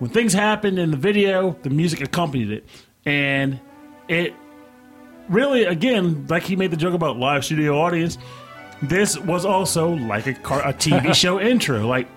[0.00, 2.64] when things happened in the video, the music accompanied it.
[3.06, 3.60] And
[4.08, 4.34] it
[5.28, 8.18] really, again, like he made the joke about live studio audience,
[8.82, 11.86] this was also like a, car, a TV show intro.
[11.86, 12.08] Like,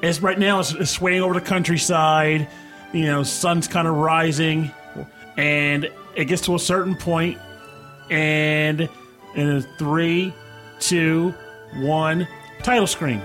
[0.00, 2.48] it's right now it's, it's swaying over the countryside.
[2.94, 4.70] You know, sun's kind of rising,
[5.36, 7.38] and it gets to a certain point,
[8.10, 8.88] and
[9.34, 10.32] in a three,
[10.80, 11.34] two,
[11.76, 12.26] one,
[12.62, 13.20] title screen,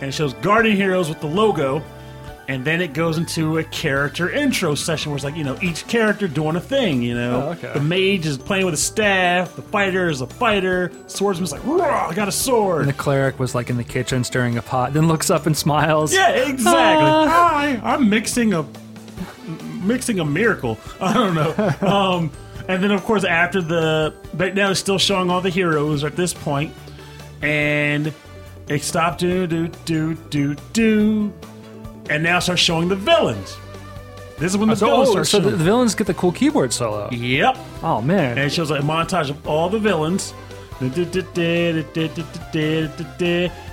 [0.00, 1.82] and it shows Guardian Heroes with the logo,
[2.46, 5.86] and then it goes into a character intro session where it's like you know each
[5.88, 7.00] character doing a thing.
[7.02, 7.72] You know, Oh, okay.
[7.72, 12.08] the mage is playing with a staff, the fighter is a fighter, swordsman's like, "Raw,
[12.10, 14.92] I got a sword." And the cleric was like in the kitchen stirring a pot,
[14.92, 16.12] then looks up and smiles.
[16.12, 17.06] Yeah, exactly.
[17.08, 17.26] Ah.
[17.50, 18.66] Hi, I'm mixing a
[19.82, 20.78] mixing a miracle.
[21.00, 21.88] I don't know.
[21.88, 22.30] um,
[22.68, 26.16] and then of course after the but now it's still showing all the heroes at
[26.16, 26.72] this point,
[27.42, 28.12] and
[28.68, 31.32] it stopped do do do do do,
[32.10, 33.56] and now starts showing the villains.
[34.38, 35.58] This is when the villains oh, start so the, showing.
[35.58, 37.08] the villains get the cool keyboard solo.
[37.10, 37.56] yep.
[37.82, 40.34] Oh man, And it shows like a montage of all the villains.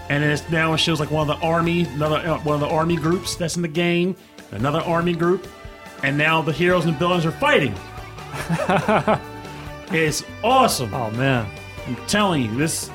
[0.10, 2.62] And then it's now it shows like one of the army, another uh, one of
[2.62, 4.15] the army groups that's in the game,
[4.51, 5.47] another army group,
[6.04, 7.73] and now the heroes and villains are fighting.
[9.91, 10.94] it's awesome.
[10.94, 11.48] oh man,
[11.88, 12.89] I'm telling you, this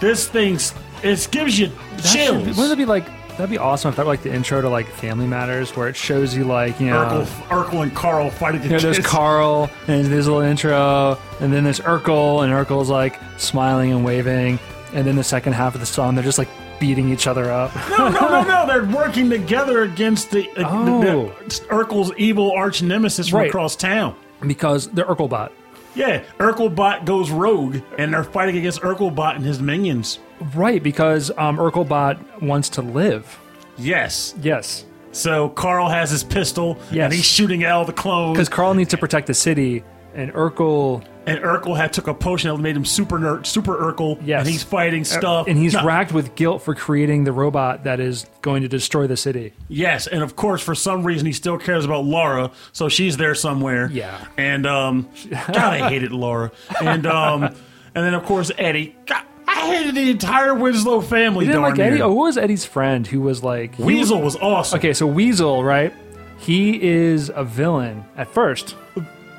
[0.00, 0.58] this thing
[1.02, 2.56] it gives you That should chills.
[2.56, 4.86] Wouldn't it be like That'd be awesome if that were like the intro to like
[4.86, 7.04] Family Matters, where it shows you like you know.
[7.04, 11.52] Urkel, Urkel and Carl fighting You know, there's Carl and there's a little intro, and
[11.52, 14.60] then there's Urkel, and Urkel's like smiling and waving,
[14.92, 17.74] and then the second half of the song, they're just like beating each other up.
[17.90, 18.66] No, no, no, no!
[18.68, 21.00] They're working together against the, uh, Oh.
[21.00, 23.48] the, the Urkel's evil arch nemesis from Right.
[23.48, 24.14] across town.
[24.48, 25.50] Because they're Urkelbot.
[25.94, 30.18] Yeah, Urkelbot goes rogue, and they're fighting against Urkelbot and his minions.
[30.54, 33.38] Right, because um, Urkelbot wants to live.
[33.78, 34.34] Yes.
[34.42, 34.84] Yes.
[35.12, 37.04] So Carl has his pistol, Yes.
[37.04, 38.34] and he's shooting at all the clones.
[38.36, 42.50] Because Carl needs to protect the city, and Urkel, And Urkel had took a potion
[42.54, 44.20] that made him super nerd, super Urkel.
[44.24, 44.40] Yes.
[44.40, 45.46] and he's fighting stuff.
[45.48, 49.06] and he's No, racked with guilt for creating the robot that is going to destroy
[49.06, 49.52] the city.
[49.68, 53.34] Yes, and of course, for some reason, he still cares about Laura, so she's there
[53.34, 53.88] somewhere.
[53.90, 54.22] Yeah.
[54.36, 56.52] And um, God, I hated Laura.
[56.82, 57.56] And um, and
[57.94, 58.94] then of course Eddie.
[59.06, 61.46] God, I hated the entire Winslow family.
[61.46, 61.96] You didn't like Eddie?
[61.96, 62.04] near.
[62.04, 63.78] Oh, who was Eddie's friend who was like.
[63.78, 64.78] Weasel was awesome.
[64.78, 65.92] Okay, so Weasel, right?
[66.38, 68.76] He is a villain at first.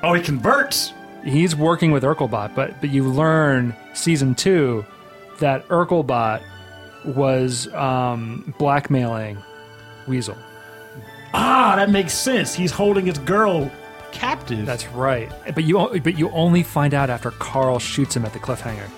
[0.02, 0.92] Oh, he converts.
[1.26, 4.84] He's working with Urkelbot, but but you learn season two
[5.40, 6.42] that Urkelbot
[7.04, 9.38] was um, blackmailing
[10.06, 10.36] Weasel.
[11.34, 12.54] Ah, that makes sense.
[12.54, 13.70] He's holding his girl
[14.12, 14.64] captive.
[14.66, 15.30] That's right.
[15.54, 18.88] But you but you only find out after Carl shoots him at the cliffhanger.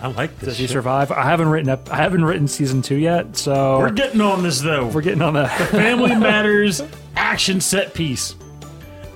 [0.00, 0.50] I like this.
[0.50, 0.70] Does he shit.
[0.74, 1.10] survive?
[1.10, 1.90] I haven't written up.
[1.90, 4.86] I haven't written season two yet, so We're getting on this though.
[4.86, 5.50] we're getting on that.
[5.70, 6.82] Family Matters
[7.16, 8.36] action set piece.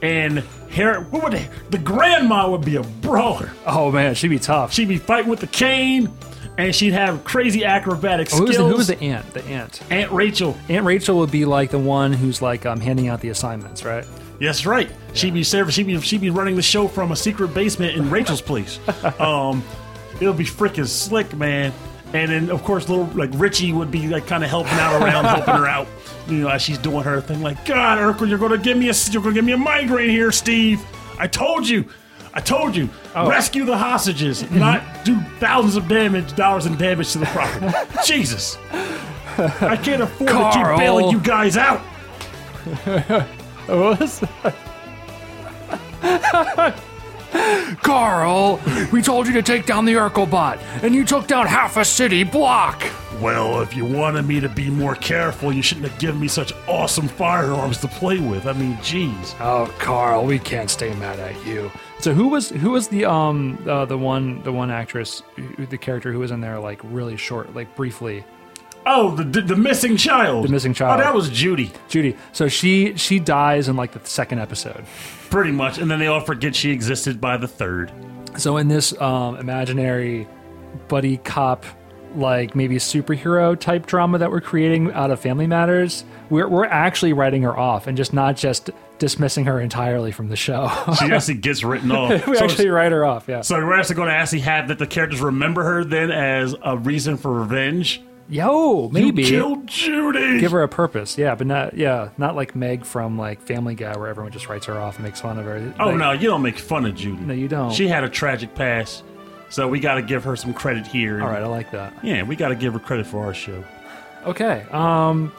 [0.02, 0.42] And
[0.72, 3.50] here, what would the grandma would be a brawler.
[3.66, 4.72] oh man, she'd be tough.
[4.72, 6.10] She'd be fighting with the cane,
[6.58, 8.66] and she'd have crazy acrobatic Oh, who was skills.
[8.68, 9.34] the, who was the aunt?
[9.34, 9.82] The aunt.
[9.90, 10.56] Aunt Rachel.
[10.68, 14.04] Aunt Rachel would be like the one who's like um, handing out the assignments, right?
[14.40, 14.90] Yes, right.
[15.12, 15.72] She'd be serving.
[15.72, 18.80] She'd be she'd be running the show from a secret basement in Rachel's place.
[19.20, 19.62] um,
[20.20, 21.72] it'll be freaking slick, man.
[22.14, 25.24] And then of course, little like Richie would be like kind of helping out around,
[25.36, 25.86] helping her out.
[26.28, 27.42] You know, as she's doing her thing.
[27.42, 30.32] Like, God, Urkel, you're gonna give me a you're gonna give me a migraine here,
[30.32, 30.80] Steve.
[31.18, 31.84] I told you.
[32.34, 32.88] I told you.
[33.14, 33.28] Oh.
[33.28, 34.58] Rescue the hostages, mm-hmm.
[34.58, 37.68] not do thousands of damage dollars in damage to the property.
[38.06, 38.56] Jesus.
[39.38, 41.80] I can't afford to keep bailing you guys out.
[43.66, 44.54] What was that?
[47.82, 48.60] Carl,
[48.92, 52.24] we told you to take down the Urkelbot, and you took down half a city
[52.24, 52.82] block.
[53.22, 56.52] Well, if you wanted me to be more careful, you shouldn't have given me such
[56.66, 58.46] awesome firearms to play with.
[58.46, 59.34] I mean, jeez.
[59.40, 61.70] Oh, Carl, we can't stay mad at you.
[62.00, 65.78] So who was who was the um uh, the one the one actress who, the
[65.78, 68.24] character who was in there like really short like briefly
[68.84, 70.46] Oh, the, the, the missing child.
[70.46, 70.98] The missing child.
[70.98, 72.16] Oh, that was Judy, Judy.
[72.32, 74.84] So she she dies in like the second episode.
[75.30, 75.78] pretty much.
[75.78, 77.92] And then they all forget she existed by the third.
[78.36, 80.26] So in this um, imaginary
[80.88, 81.64] buddy cop,
[82.16, 87.12] like maybe superhero type drama that we're creating out of Family Matters, we're we're actually
[87.12, 90.70] writing her off and just not just dismissing her entirely from the show.
[90.98, 92.26] She actually gets written off.
[92.26, 93.24] we so, actually write her off.
[93.28, 93.40] Yeah.
[93.40, 96.76] so we're actually going to actually have that the characters remember her then as a
[96.78, 98.00] reason for revenge.
[98.28, 100.40] Yo, maybe You killed Judy.
[100.40, 101.18] give her a purpose.
[101.18, 104.64] Yeah, but not yeah, not like Meg from like Family Guy where everyone just writes
[104.66, 105.74] her off and makes fun of her.
[105.80, 107.20] oh Like, no, you don't make fun of Judy.
[107.20, 107.72] No, you don't.
[107.72, 109.02] She had a tragic past,
[109.52, 111.20] so we got to give her some credit here.
[111.22, 111.92] All right, I like that.
[112.02, 113.62] Yeah, we got to give her credit for our show.
[114.24, 114.66] Okay.
[114.72, 115.32] Um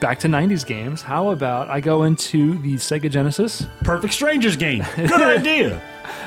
[0.00, 1.00] back to 90s games.
[1.02, 3.66] How about I go into the Sega Genesis?
[3.82, 4.84] Perfect Strangers game.
[4.96, 5.78] Good idea.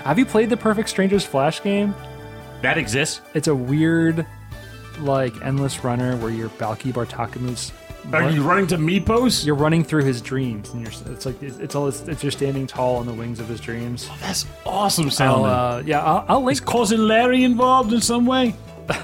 [0.04, 1.94] Have you played the Perfect Strangers Flash game?
[2.64, 3.22] That exists.
[3.36, 4.26] It's a weird,
[5.00, 7.72] like, endless runner where you're Balki Bartokomous.
[8.12, 9.46] Are you running to Mypos?
[9.46, 11.14] You're running through his dreams, and you're.
[11.14, 11.88] It's like it's, it's all.
[11.88, 14.10] It's, it's you're standing tall on the wings of his dreams.
[14.22, 15.46] That's awesome I'll, sounding.
[15.46, 16.54] uh, yeah, I'll, I'll link.
[16.54, 18.56] Is Cousin Larry involved in some way?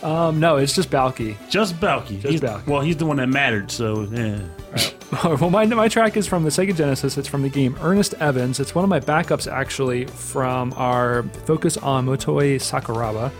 [0.00, 1.36] Um, no, it's just Balki.
[1.50, 2.20] Just Balki.
[2.22, 2.66] He's- Balki.
[2.68, 4.40] Well, he's the one that mattered, so yeah.
[5.24, 7.18] well, my, my track is from the Sega Genesis.
[7.18, 8.60] It's from the game Earnest Evans.
[8.60, 13.32] It's one of my backups, actually, from our focus on Motoi Sakuraba.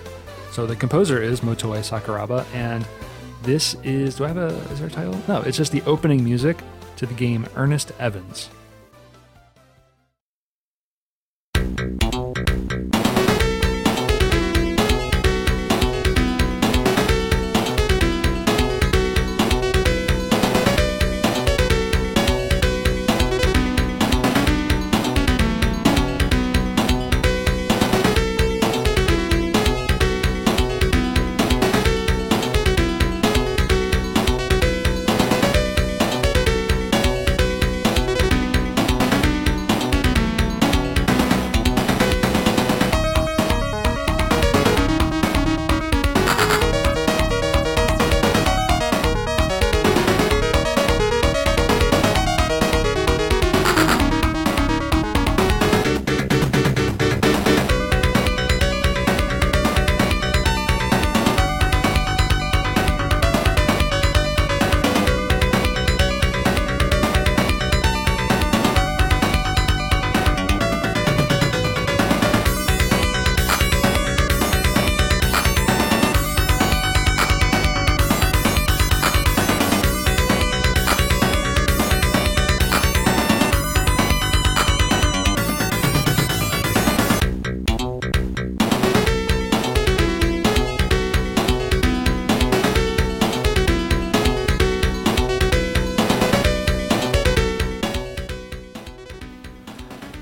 [0.50, 2.84] So the composer is Motoi Sakuraba, and
[3.42, 4.16] this is.
[4.16, 4.48] Do I have a.
[4.72, 5.18] Is there a title?
[5.28, 6.58] No, it's just the opening music
[6.96, 8.50] to the game Earnest Evans.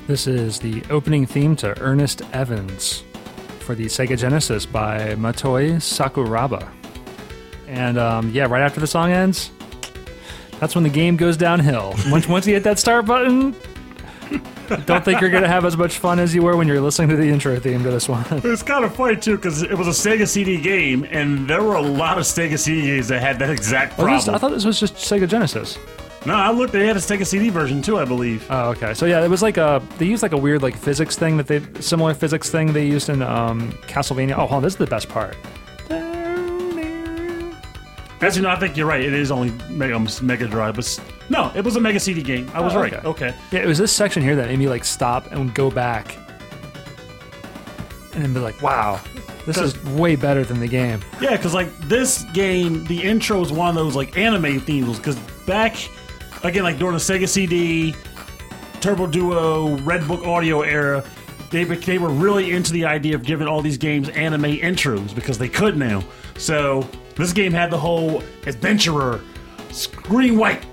[0.06, 3.02] This is the opening theme to Earnest Evans
[3.60, 6.68] for the Sega Genesis by Motoi Sakuraba.
[7.66, 9.50] And um, yeah, right after the song ends,
[10.60, 11.94] that's when the game goes downhill.
[12.08, 13.56] Once once you hit that start button,
[14.86, 17.16] don't think you're gonna have as much fun as you were when you're listening to
[17.16, 18.24] the intro theme to this one.
[18.30, 21.74] It's kind of funny too because it was a Sega CD game, and there were
[21.74, 24.14] a lot of Sega CD games that had that exact problem.
[24.16, 25.76] this- I thought this was just Sega Genesis.
[26.26, 26.72] No, I looked.
[26.72, 28.46] They had to take a Sega CD version too, I believe.
[28.50, 28.92] Oh, okay.
[28.94, 31.46] So yeah, it was like a they used like a weird like physics thing that
[31.46, 34.32] they similar physics thing they used in um, Castlevania.
[34.32, 35.36] Oh, hold on, this is the best part.
[38.22, 39.02] Actually, no, I think you're right.
[39.02, 42.50] It is only Mega, Mega Drive, but no, it was a Mega CD game.
[42.54, 42.94] I was Oh, right.
[42.94, 43.06] okay.
[43.08, 43.34] Okay.
[43.52, 46.16] Yeah, it was this section here that made me like stop and go back,
[48.14, 49.00] and then be like, "Wow,
[49.44, 53.52] this is way better than the game." Yeah, because like this game, the intro is
[53.52, 54.96] one of those like anime themes.
[54.96, 55.16] Because
[55.46, 55.76] back
[56.42, 57.94] again, like during the Sega CD,
[58.80, 61.04] Turbo Duo, Red Book Audio era,
[61.50, 65.38] they they were really into the idea of giving all these games anime intros because
[65.38, 66.02] they could now.
[66.36, 69.20] So this game had the whole adventurer,
[69.70, 70.64] screen white.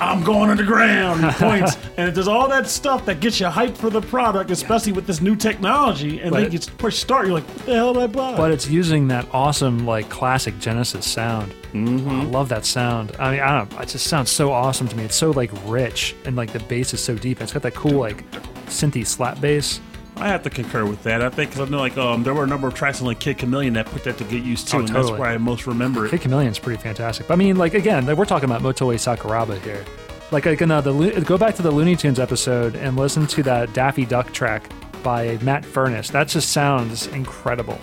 [0.00, 3.90] I'm going underground points, and it does all that stuff that gets you hyped for
[3.90, 6.20] the product, especially with this new technology.
[6.20, 8.50] And But- then you push start, you're like, "What the hell did I buy?" But
[8.52, 11.52] it's using that awesome like classic Genesis sound.
[11.72, 12.10] Mm-hmm.
[12.10, 13.12] I love that sound.
[13.20, 13.72] I mean, I don't.
[13.72, 15.04] know, It just sounds so awesome to me.
[15.04, 17.40] It's so like rich and like the bass is so deep.
[17.40, 18.28] It's got that cool like
[18.66, 19.80] synthy slap bass.
[20.20, 21.22] I have to concur with that.
[21.22, 23.72] I think know like um there were a number of tracks on like Kid Chameleon
[23.74, 25.10] that put that to get used to, Oh, and totally.
[25.10, 26.10] that's where I most remember it.
[26.10, 27.26] Kid Chameleon's pretty fantastic.
[27.26, 29.84] But I mean, like again, like, we're talking about Motoi Sakuraba here.
[30.32, 33.42] Like, like in, uh, the go back to the Looney Tunes episode and listen to
[33.44, 34.70] that Daffy Duck track
[35.02, 36.12] by Matt Furniss.
[36.12, 37.78] That just sounds incredible.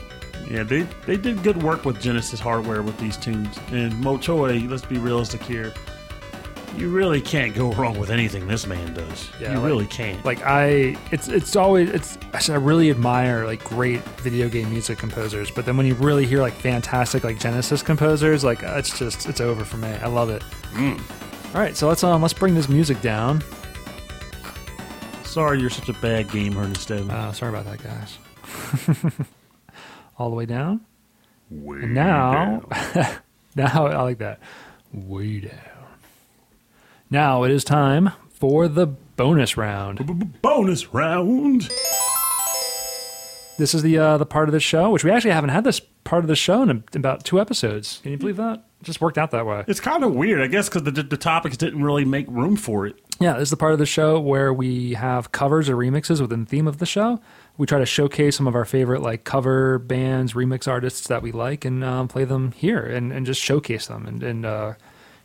[0.50, 3.58] Yeah, they they did good work with Genesis hardware with these tunes.
[3.72, 5.74] And Motoi, let's be realistic here.
[6.78, 9.30] You really can't go wrong with anything this man does.
[9.42, 10.24] Yeah, you like- really can't.
[10.24, 15.00] Like I, it's it's always it's I I really admire like great video game music
[15.00, 18.98] composers, but then when you really hear like fantastic like Genesis composers, like uh, it's
[18.98, 19.88] just it's over for me.
[19.90, 20.44] I love it.
[21.56, 23.44] All right, so let's um let's bring this music down.
[25.24, 27.10] Sorry, you're such a bad gamer, instead.
[27.10, 28.18] Uh, sorry about that, guys.
[30.20, 30.82] All the way down.
[31.50, 32.64] and now,
[33.56, 34.40] now I like that.
[34.94, 35.60] Way down.
[37.10, 40.42] Now it is time for the bonus round.
[40.42, 41.70] Bonus round.
[43.58, 45.80] This is the uh, the part of the show which we actually haven't had this
[45.80, 48.02] part of the show in about two episodes.
[48.04, 48.66] Can you believe that?
[48.82, 49.64] It just worked out that way.
[49.68, 52.86] It's kind of weird, I guess, because the, the topics didn't really make room for
[52.86, 53.00] it.
[53.20, 56.42] Yeah, this is the part of the show where we have covers or remixes within
[56.44, 57.20] the theme of the show.
[57.58, 61.32] We try to showcase some of our favorite like cover bands, remix artists that we
[61.32, 64.74] like, and um, play them here and, and just showcase them and, and uh,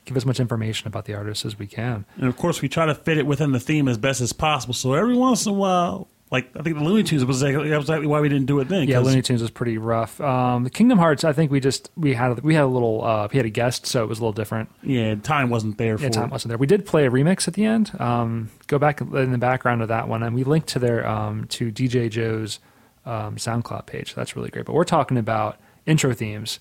[0.05, 2.05] give as much information about the artists as we can.
[2.17, 4.75] And of course, we try to fit it within the theme as best as possible.
[4.75, 7.77] So every once in a while, like I think the Looney Tunes was exactly, that
[7.77, 8.89] was exactly why we didn't do it then.
[8.89, 10.19] Yeah, Looney Tunes was pretty rough.
[10.21, 13.29] Um, the Kingdom Hearts, I think we just we had we had a little uh,
[13.31, 14.71] we had a guest, so it was a little different.
[14.83, 16.33] yeah, time wasn't there for Yeah, time it.
[16.33, 16.59] wasn't there.
[16.59, 17.93] We did play a remix at the end.
[18.01, 21.45] Um, go back in the background of that one, and we linked to their um,
[21.49, 22.61] to DJ Joe's
[23.05, 24.15] um, SoundCloud page.
[24.15, 24.65] That's really great.
[24.65, 26.61] But we're talking about intro themes.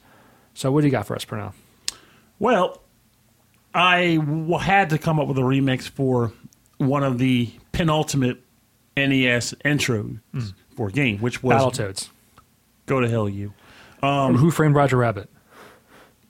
[0.53, 1.53] So what do you got for us, Pernell?
[2.39, 2.81] Well,
[3.73, 6.33] I w- had to come up with a remix for
[6.77, 8.41] one of the penultimate
[8.97, 10.19] NES intros
[10.75, 12.09] for a game, which was Battletoads.
[12.85, 13.53] Go to Hell You.
[14.03, 15.29] Or Who Framed Roger Rabbit?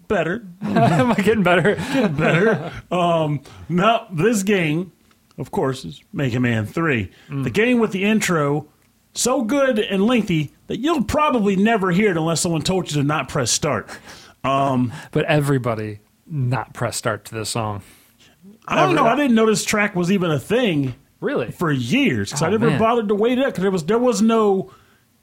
[0.07, 0.45] Better.
[0.61, 1.75] Am I getting better?
[1.75, 2.71] better.
[2.91, 4.91] um, no, this game,
[5.37, 7.09] of course, is Mega Man 3.
[7.29, 8.67] The game with the intro
[9.13, 13.07] so good and lengthy that you'll probably never hear it unless someone told you to
[13.07, 13.89] not press start.
[14.43, 15.99] Um, but everybody
[16.31, 17.83] not press start to this song.
[18.67, 19.05] I don't know.
[19.05, 21.51] I didn't know this track was even a thing Really?
[21.51, 22.79] for years because I Oh, never man.
[22.79, 24.71] bothered to wait it up because there was there was no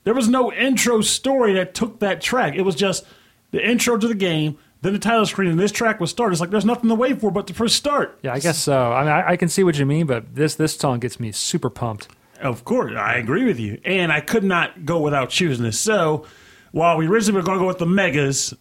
[0.04, 2.54] there was no intro story that took that track.
[2.54, 3.04] It was just
[3.50, 6.32] the intro to the game, then the title screen, and this track was start.
[6.32, 8.18] It's like there's nothing to wait for but to press start.
[8.22, 8.92] Yeah, I guess so.
[8.92, 11.32] I mean, I, I can see what you mean, but this this song gets me
[11.32, 12.08] super pumped.
[12.40, 15.80] Of course, I agree with you, and I could not go without choosing this.
[15.80, 16.24] So,
[16.70, 18.54] while we originally were going to go with the Megas,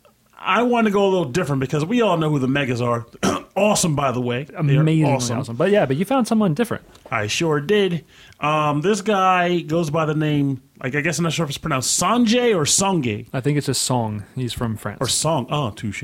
[0.47, 3.05] I wanted to go a little different because we all know who the Megas are.
[3.55, 5.57] awesome, by the way, are Amazingly awesome.
[5.57, 6.85] But yeah, but you found someone different.
[7.11, 8.05] I sure did.
[8.39, 11.57] Um, this guy goes by the name, like I guess I'm not sure if it's
[11.57, 14.23] pronounced Sanjay or Songe I think it's a song.
[14.35, 14.99] He's from France.
[15.01, 15.47] or Song.
[15.49, 16.03] Oh, touche.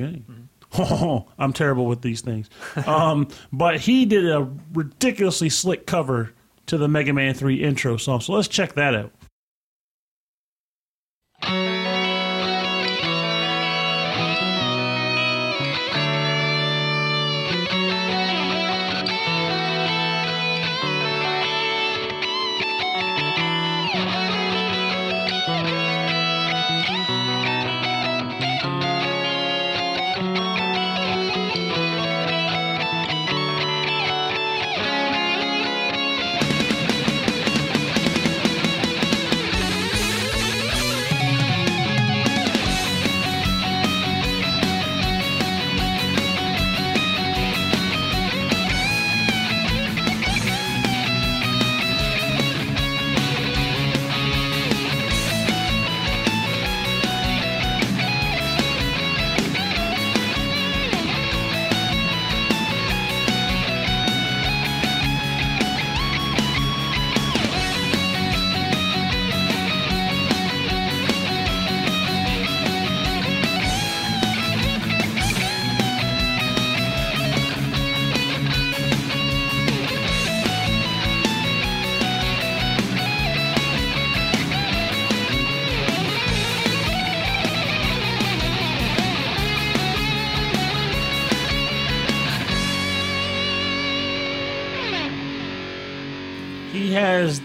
[0.78, 2.50] Oh, I'm terrible with these things.
[2.86, 6.34] Um, but he did a ridiculously slick cover
[6.66, 8.20] to the Mega Man 3 intro song.
[8.20, 9.12] So let's check that out.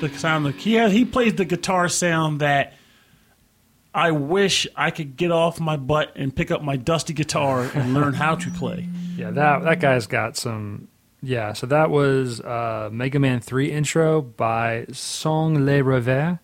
[0.00, 0.46] The sound.
[0.46, 2.74] Of, he has, he plays the guitar sound that
[3.94, 7.94] I wish I could get off my butt and pick up my dusty guitar and
[7.94, 8.88] learn how to play.
[9.16, 10.88] Yeah, that that guy's got some.
[11.20, 16.38] Yeah, so that was uh, Mega Man Three intro by Song Le Revers.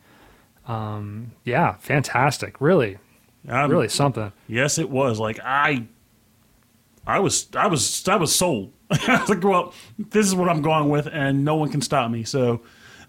[0.67, 2.61] Um, yeah, fantastic.
[2.61, 2.99] Really,
[3.49, 4.33] I'm- really something.
[4.49, 5.21] Yes, it was.
[5.21, 5.87] Like I,
[7.07, 8.73] I was, I was, I was sold.
[8.91, 12.11] I was like, well, this is what I'm going with, and no one can stop
[12.11, 12.25] me.
[12.25, 12.63] So,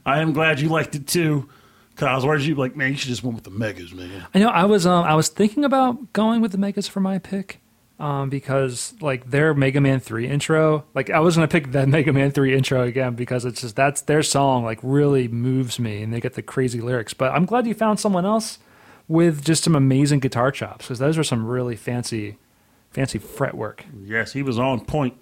[0.06, 1.50] I am glad you liked it too.
[1.96, 3.94] Cause I was worried you'd be like, man, you should just went with the megas,
[3.94, 4.26] man.
[4.34, 7.20] I know I was um I was thinking about going with the Megas for my
[7.20, 7.62] pick.
[7.98, 12.12] Um, because like their Mega Man Three intro, like I was gonna pick that Mega
[12.12, 16.14] Man Three intro again because it's just that's their song like really moves me and
[16.14, 17.14] they get the crazy lyrics.
[17.14, 18.60] But I'm glad you found someone else
[19.08, 22.38] with just some amazing guitar chops because those are some really fancy,
[22.92, 23.86] fancy fretwork.
[24.04, 25.14] Yes, he was on point,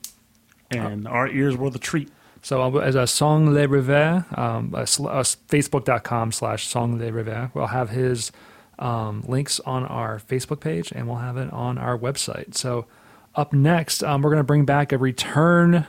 [0.71, 2.09] and our ears were the treat.
[2.43, 7.49] So as a Song Le Revers, um, uh, sl- uh, facebook.com slash Song Le Revers,
[7.53, 8.31] we'll have his
[8.79, 12.53] um, links on our Facebook page and we'll have it on our website.
[12.55, 12.85] So
[13.33, 15.87] up next, um, we're going to bring back a return,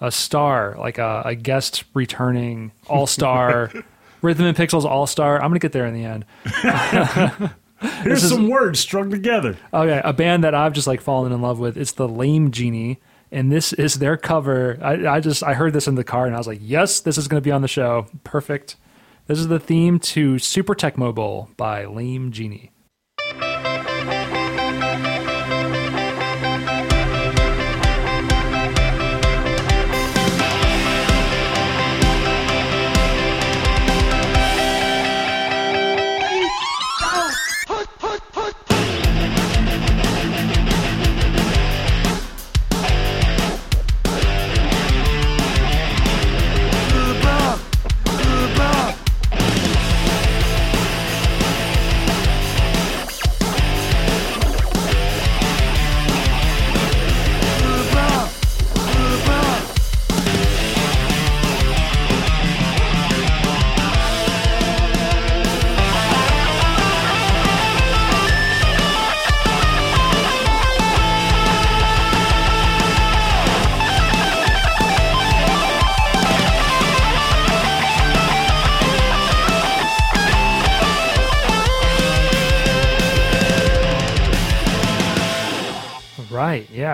[0.00, 3.70] a star, like a, a guest returning all-star,
[4.22, 5.36] Rhythm and Pixels all-star.
[5.36, 6.24] I'm going to get there in the end.
[8.02, 9.56] Here's is- some words strung together.
[9.72, 11.76] Okay, a band that I've just like fallen in love with.
[11.76, 12.98] It's the Lame Genie,
[13.34, 14.78] and this is their cover.
[14.80, 17.18] I, I just I heard this in the car, and I was like, yes, this
[17.18, 18.06] is going to be on the show.
[18.22, 18.76] Perfect.
[19.26, 22.70] This is the theme to Super Tecmo Bowl by Lame Genie.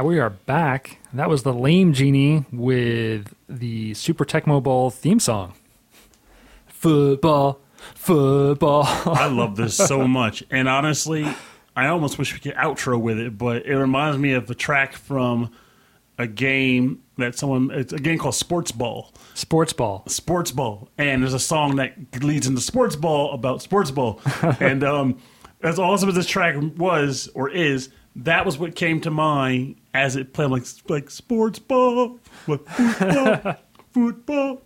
[0.01, 0.99] Yeah, we are back.
[1.13, 5.53] That was the Lame Genie with the Super Tecmo Bowl theme song.
[6.69, 7.61] Football,
[7.95, 8.85] football.
[8.87, 11.29] I love this so much, and honestly,
[11.77, 14.95] I almost wish we could outro with it, but it reminds me of the track
[14.95, 15.51] from
[16.17, 17.71] a game that someone.
[17.71, 19.13] It's a game called Sports Ball.
[19.35, 20.05] Sports ball.
[20.07, 24.19] Sports Ball, and there's a song that leads into Sports Ball about Sports Ball,
[24.61, 25.19] and um,
[25.63, 30.17] as awesome as this track was or is, that was what came to mind as
[30.17, 33.57] it played like like Sports Ball, like football,
[33.93, 34.63] football.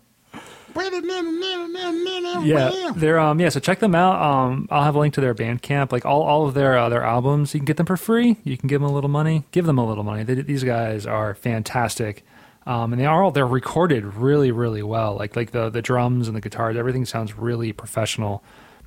[2.44, 3.48] Yeah, they're um yeah.
[3.48, 4.20] So check them out.
[4.20, 5.92] Um, I'll have a link to their Bandcamp.
[5.92, 8.38] Like all, all of their uh, their albums, you can get them for free.
[8.42, 9.44] You can give them a little money.
[9.52, 10.24] Give them a little money.
[10.24, 12.24] They, these guys are fantastic,
[12.66, 15.14] um, and they are all they're recorded really really well.
[15.14, 18.42] Like like the the drums and the guitars, everything sounds really professional.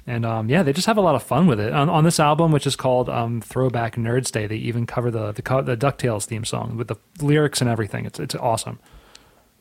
[0.10, 1.74] And um, yeah, they just have a lot of fun with it.
[1.74, 5.34] On, on this album, which is called um, Throwback Nerds Day, they even cover the
[5.34, 8.06] the, the Ducktales theme song with the lyrics and everything.
[8.06, 8.80] It's it's awesome.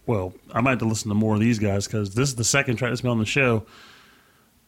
[0.07, 2.45] Well, I might have to listen to more of these guys because this is the
[2.45, 3.67] second track that's been on the show.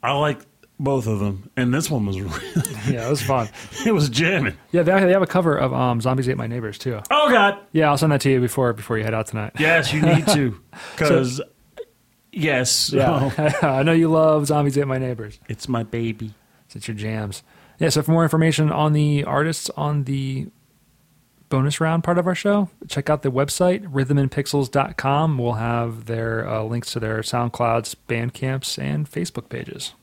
[0.03, 0.41] I like
[0.81, 2.41] both of them, and this one was really,
[2.91, 3.49] Yeah, it was fun.
[3.87, 4.57] it was jamming.
[4.73, 7.01] Yeah, they, they have a cover of um, Zombies Ate My Neighbors too.
[7.11, 9.53] Oh God, Yeah, I'll send that to you before before you head out tonight.
[9.61, 10.61] yes, you need to
[10.97, 11.41] because
[12.33, 15.39] yes, Yeah, I know you love Zombies Ate My Neighbors.
[15.49, 16.35] it's my baby.
[16.75, 17.43] It's your jams.
[17.79, 20.49] Yeah, so for more information on the artists on the
[21.49, 25.39] bonus round part of our show, check out the website, rhythmandpixels.com.
[25.39, 29.95] We'll have their uh, links to their SoundClouds, Bandcamps, and Facebook pages.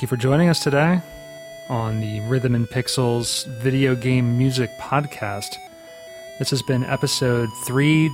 [0.00, 0.98] Thank you for joining us today
[1.68, 5.54] on the Rhythm and Pixels video game music podcast.
[6.38, 8.10] This has been episode 3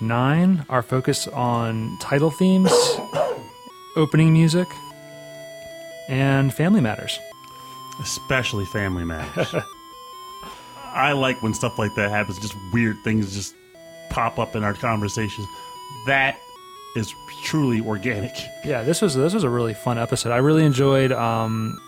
[0.00, 2.72] 9, our focus on title themes,
[3.96, 4.66] opening music,
[6.08, 7.18] and Family Matters.
[8.00, 9.54] especially Family Matters.
[10.86, 12.38] I like when stuff like that happens.
[12.38, 13.54] Just weird things just
[14.08, 15.46] pop up in our conversations.
[16.06, 16.38] That
[16.96, 17.14] is
[17.44, 18.36] truly organic.
[18.64, 20.32] Yeah, this was this was a really fun episode.
[20.32, 21.80] I really enjoyed um,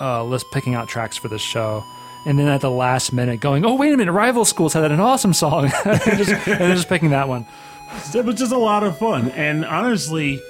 [0.00, 1.84] uh, list picking out tracks for this show,
[2.26, 5.00] and then at the last minute going, "Oh wait a minute, Rival Schools had an
[5.00, 7.46] awesome song," and, just, and just picking that one.
[8.14, 10.40] It was just a lot of fun, and honestly,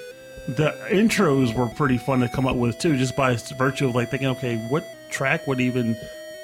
[0.48, 4.10] the intros were pretty fun to come up with too, just by virtue of like
[4.10, 5.96] thinking, okay, what track would even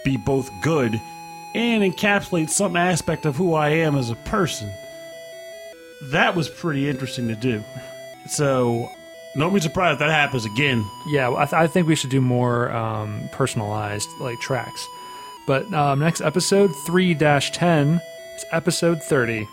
[0.05, 1.00] be both good
[1.55, 4.70] and encapsulate some aspect of who I am as a person.
[6.12, 7.62] That was pretty interesting to do.
[8.28, 8.88] So,
[9.36, 10.84] don't be surprised if that happens again.
[11.07, 14.86] Yeah, I, th- I think we should do more um, personalized like tracks.
[15.46, 18.00] But um, next episode three ten
[18.36, 19.46] is episode thirty.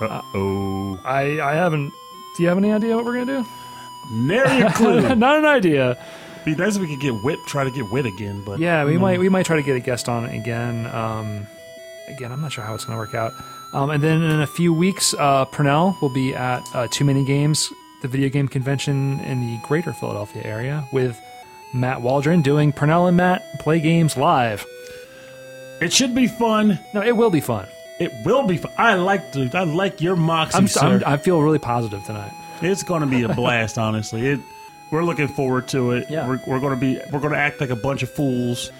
[0.00, 1.92] Uh oh, I I haven't.
[2.36, 3.48] Do you have any idea what we're gonna do?
[4.10, 5.00] nary a clue.
[5.14, 5.96] Not an idea.
[6.44, 8.94] Be nice if we could get Whip, try to get Wit again, but Yeah, we
[8.94, 9.00] no.
[9.00, 10.86] might we might try to get a guest on again.
[10.86, 11.46] Um,
[12.08, 13.34] again, I'm not sure how it's going to work out.
[13.72, 17.24] Um, and then in a few weeks, uh, Purnell will be at uh, Too Many
[17.24, 17.70] Games,
[18.02, 21.20] the video game convention in the Greater Philadelphia area, with
[21.74, 24.64] Matt Waldron doing Purnell and Matt play games live.
[25.80, 26.78] It should be fun.
[26.94, 27.66] No, it will be fun.
[28.00, 28.72] It will be fun.
[28.78, 30.80] I like the I like your moxie, I'm, sir.
[30.80, 32.32] I'm, I feel really positive tonight.
[32.62, 34.26] It's going to be a blast, honestly.
[34.26, 34.40] It,
[34.90, 36.08] we're looking forward to it.
[36.08, 36.26] Yeah.
[36.26, 38.70] We're, we're going to be we're going to act like a bunch of fools,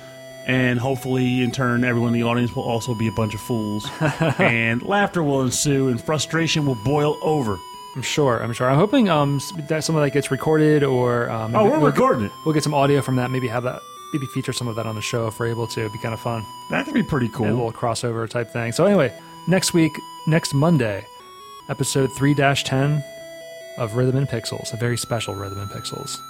[0.48, 3.86] and hopefully, in turn, everyone in the audience will also be a bunch of fools,
[4.38, 7.56] and laughter will ensue, and frustration will boil over.
[7.94, 8.42] I'm sure.
[8.42, 8.68] I'm sure.
[8.68, 11.86] I'm hoping um, that some of that gets recorded, or um, Oh, we're we'll get-
[11.86, 12.32] recording it.
[12.44, 13.30] We'll get some audio from that.
[13.30, 13.80] Maybe have that.
[14.12, 15.80] Maybe feature some of that on the show if we're able to.
[15.80, 16.44] It'd be kind of fun.
[16.70, 17.46] That could be pretty cool.
[17.46, 18.72] a little crossover type thing.
[18.72, 19.12] So anyway,
[19.46, 19.92] next week,
[20.26, 21.06] next Monday,
[21.68, 23.04] episode three ten
[23.78, 26.20] of Rhythm and Pixels, a very special Rhythm and Pixels.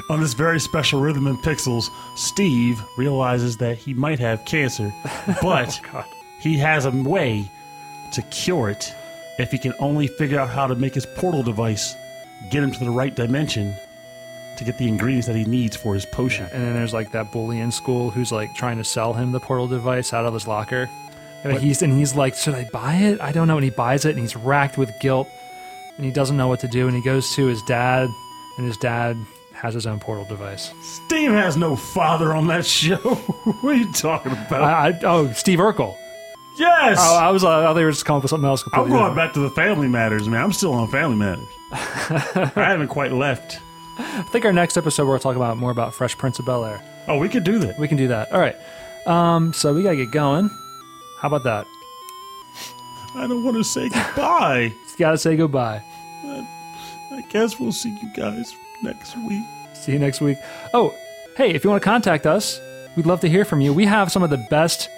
[0.10, 4.92] On this very special Rhythm and Pixels, Steve realizes that he might have cancer,
[5.40, 6.04] but oh, God.
[6.40, 7.50] he has a way
[8.12, 8.92] to cure it
[9.38, 11.94] if he can only figure out how to make his portal device
[12.50, 13.74] get him to the right dimension
[14.56, 16.46] to get the ingredients that he needs for his potion.
[16.52, 19.40] And then there's like that bully in school who's like trying to sell him the
[19.40, 20.88] portal device out of his locker.
[21.42, 23.20] And he's and he's like, should I buy it?
[23.20, 23.56] I don't know.
[23.56, 25.28] And he buys it, and he's racked with guilt,
[25.96, 26.86] and he doesn't know what to do.
[26.86, 28.08] And he goes to his dad,
[28.56, 29.16] and his dad
[29.52, 30.72] has his own portal device.
[30.82, 32.96] Steve has no father on that show.
[33.60, 34.62] what are you talking about?
[34.62, 35.96] I, I oh, Steve Urkel.
[36.58, 36.98] yes!
[37.00, 38.64] Oh, I was uh, I thought they were just coming for something else.
[38.72, 39.16] I'm going different.
[39.16, 40.42] back to the Family Matters, man.
[40.42, 41.48] I'm still on Family Matters.
[41.72, 43.60] I haven't quite left.
[43.96, 46.82] I think our next episode we're talking about more about Fresh Prince of Bel Air.
[47.06, 47.78] Oh, we could do that.
[47.78, 48.32] We can do that.
[48.32, 48.56] All right.
[49.06, 50.50] Um, so we gotta get going.
[51.18, 51.66] How about that?
[53.14, 54.74] I don't want to say goodbye.
[54.98, 55.82] Gotta say goodbye.
[56.24, 59.44] I guess we'll see you guys next week.
[59.72, 60.38] See you next week.
[60.72, 60.94] Oh,
[61.36, 62.60] hey, if you want to contact us,
[62.96, 63.72] we'd love to hear from you.
[63.72, 64.88] We have some of the best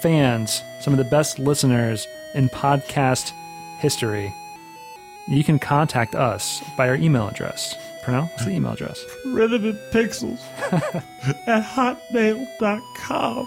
[0.00, 3.32] fans, some of the best listeners in podcast
[3.78, 4.32] history.
[5.28, 7.76] You can contact us by our email address.
[8.02, 9.04] Pernell, what's the email address?
[9.26, 10.40] Rhythm and Pixels
[11.46, 13.46] at hotmail.com.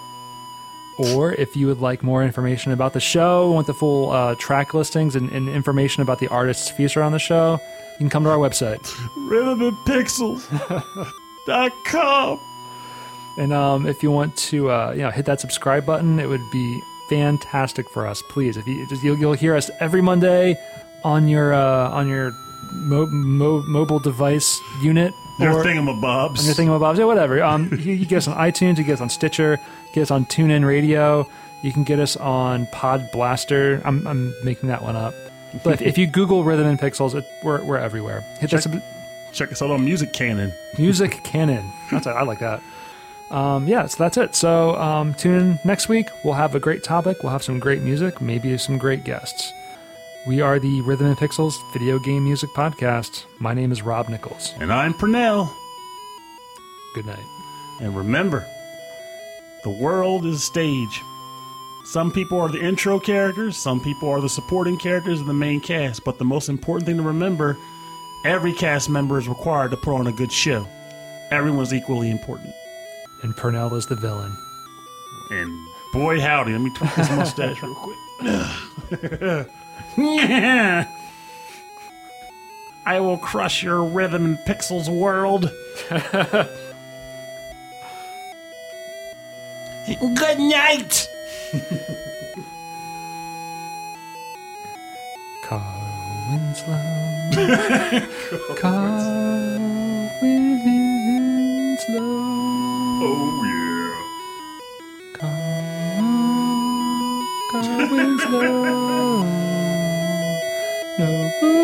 [0.98, 4.74] Or if you would like more information about the show, want the full uh, track
[4.74, 7.60] listings and, and information about the artists featured on the show,
[7.94, 8.80] you can come to our website.
[9.16, 9.62] Rhythm
[13.38, 16.42] and um, if you want to, uh, you know, hit that subscribe button, it would
[16.52, 18.22] be fantastic for us.
[18.30, 20.56] Please, if you just you'll, you'll hear us every Monday
[21.04, 22.32] on your uh, on your
[22.72, 26.40] mo- mo- mobile device unit Your or thingamabobs.
[26.40, 27.42] on your thingamabobs, yeah, whatever.
[27.44, 29.60] Um, you, you get us on iTunes, you get us on Stitcher,
[29.94, 31.30] get us on TuneIn Radio.
[31.62, 33.82] You can get us on Pod Blaster.
[33.86, 35.14] I'm, I'm making that one up.
[35.64, 38.22] But if, you Google Rhythm and Pixels, it, we're, we're everywhere.
[38.40, 38.82] Hit that sub-
[39.32, 40.52] Check us out on Music Cannon.
[40.78, 41.72] Music Canon.
[41.92, 42.62] That's I like that.
[43.32, 44.36] Um, yeah, so that's it.
[44.36, 46.08] So um, tune in next week.
[46.24, 47.18] We'll have a great topic.
[47.24, 49.52] We'll have some great music, maybe some great guests.
[50.28, 53.26] We are the Rhythm and Pixels video game music podcast.
[53.40, 54.54] My name is Rob Nichols.
[54.60, 55.52] And I'm Pernell.
[56.94, 57.26] Good night.
[57.82, 58.48] And remember,
[59.64, 61.02] the world is a stage.
[61.86, 65.60] Some people are the intro characters, some people are the supporting characters in the main
[65.60, 67.58] cast, but the most important thing to remember
[68.26, 70.68] every cast member is required to put on a good show.
[71.32, 72.54] Everyone's equally important.
[73.22, 74.36] And Purnell is the villain.
[75.30, 75.52] And
[75.94, 77.98] boy, howdy, let me tweak this mustache real quick.
[82.86, 85.52] I will crush your rhythm and pixels world.
[89.86, 91.10] Good night!
[95.44, 95.62] Carl
[96.32, 96.80] Winslow.
[98.56, 99.60] Carl
[100.22, 102.00] Winslow.
[103.04, 103.92] Oh, yeah.
[105.20, 106.00] Carl,
[107.52, 109.24] Carl Winslow.
[110.98, 111.10] No
[111.42, 111.64] blue.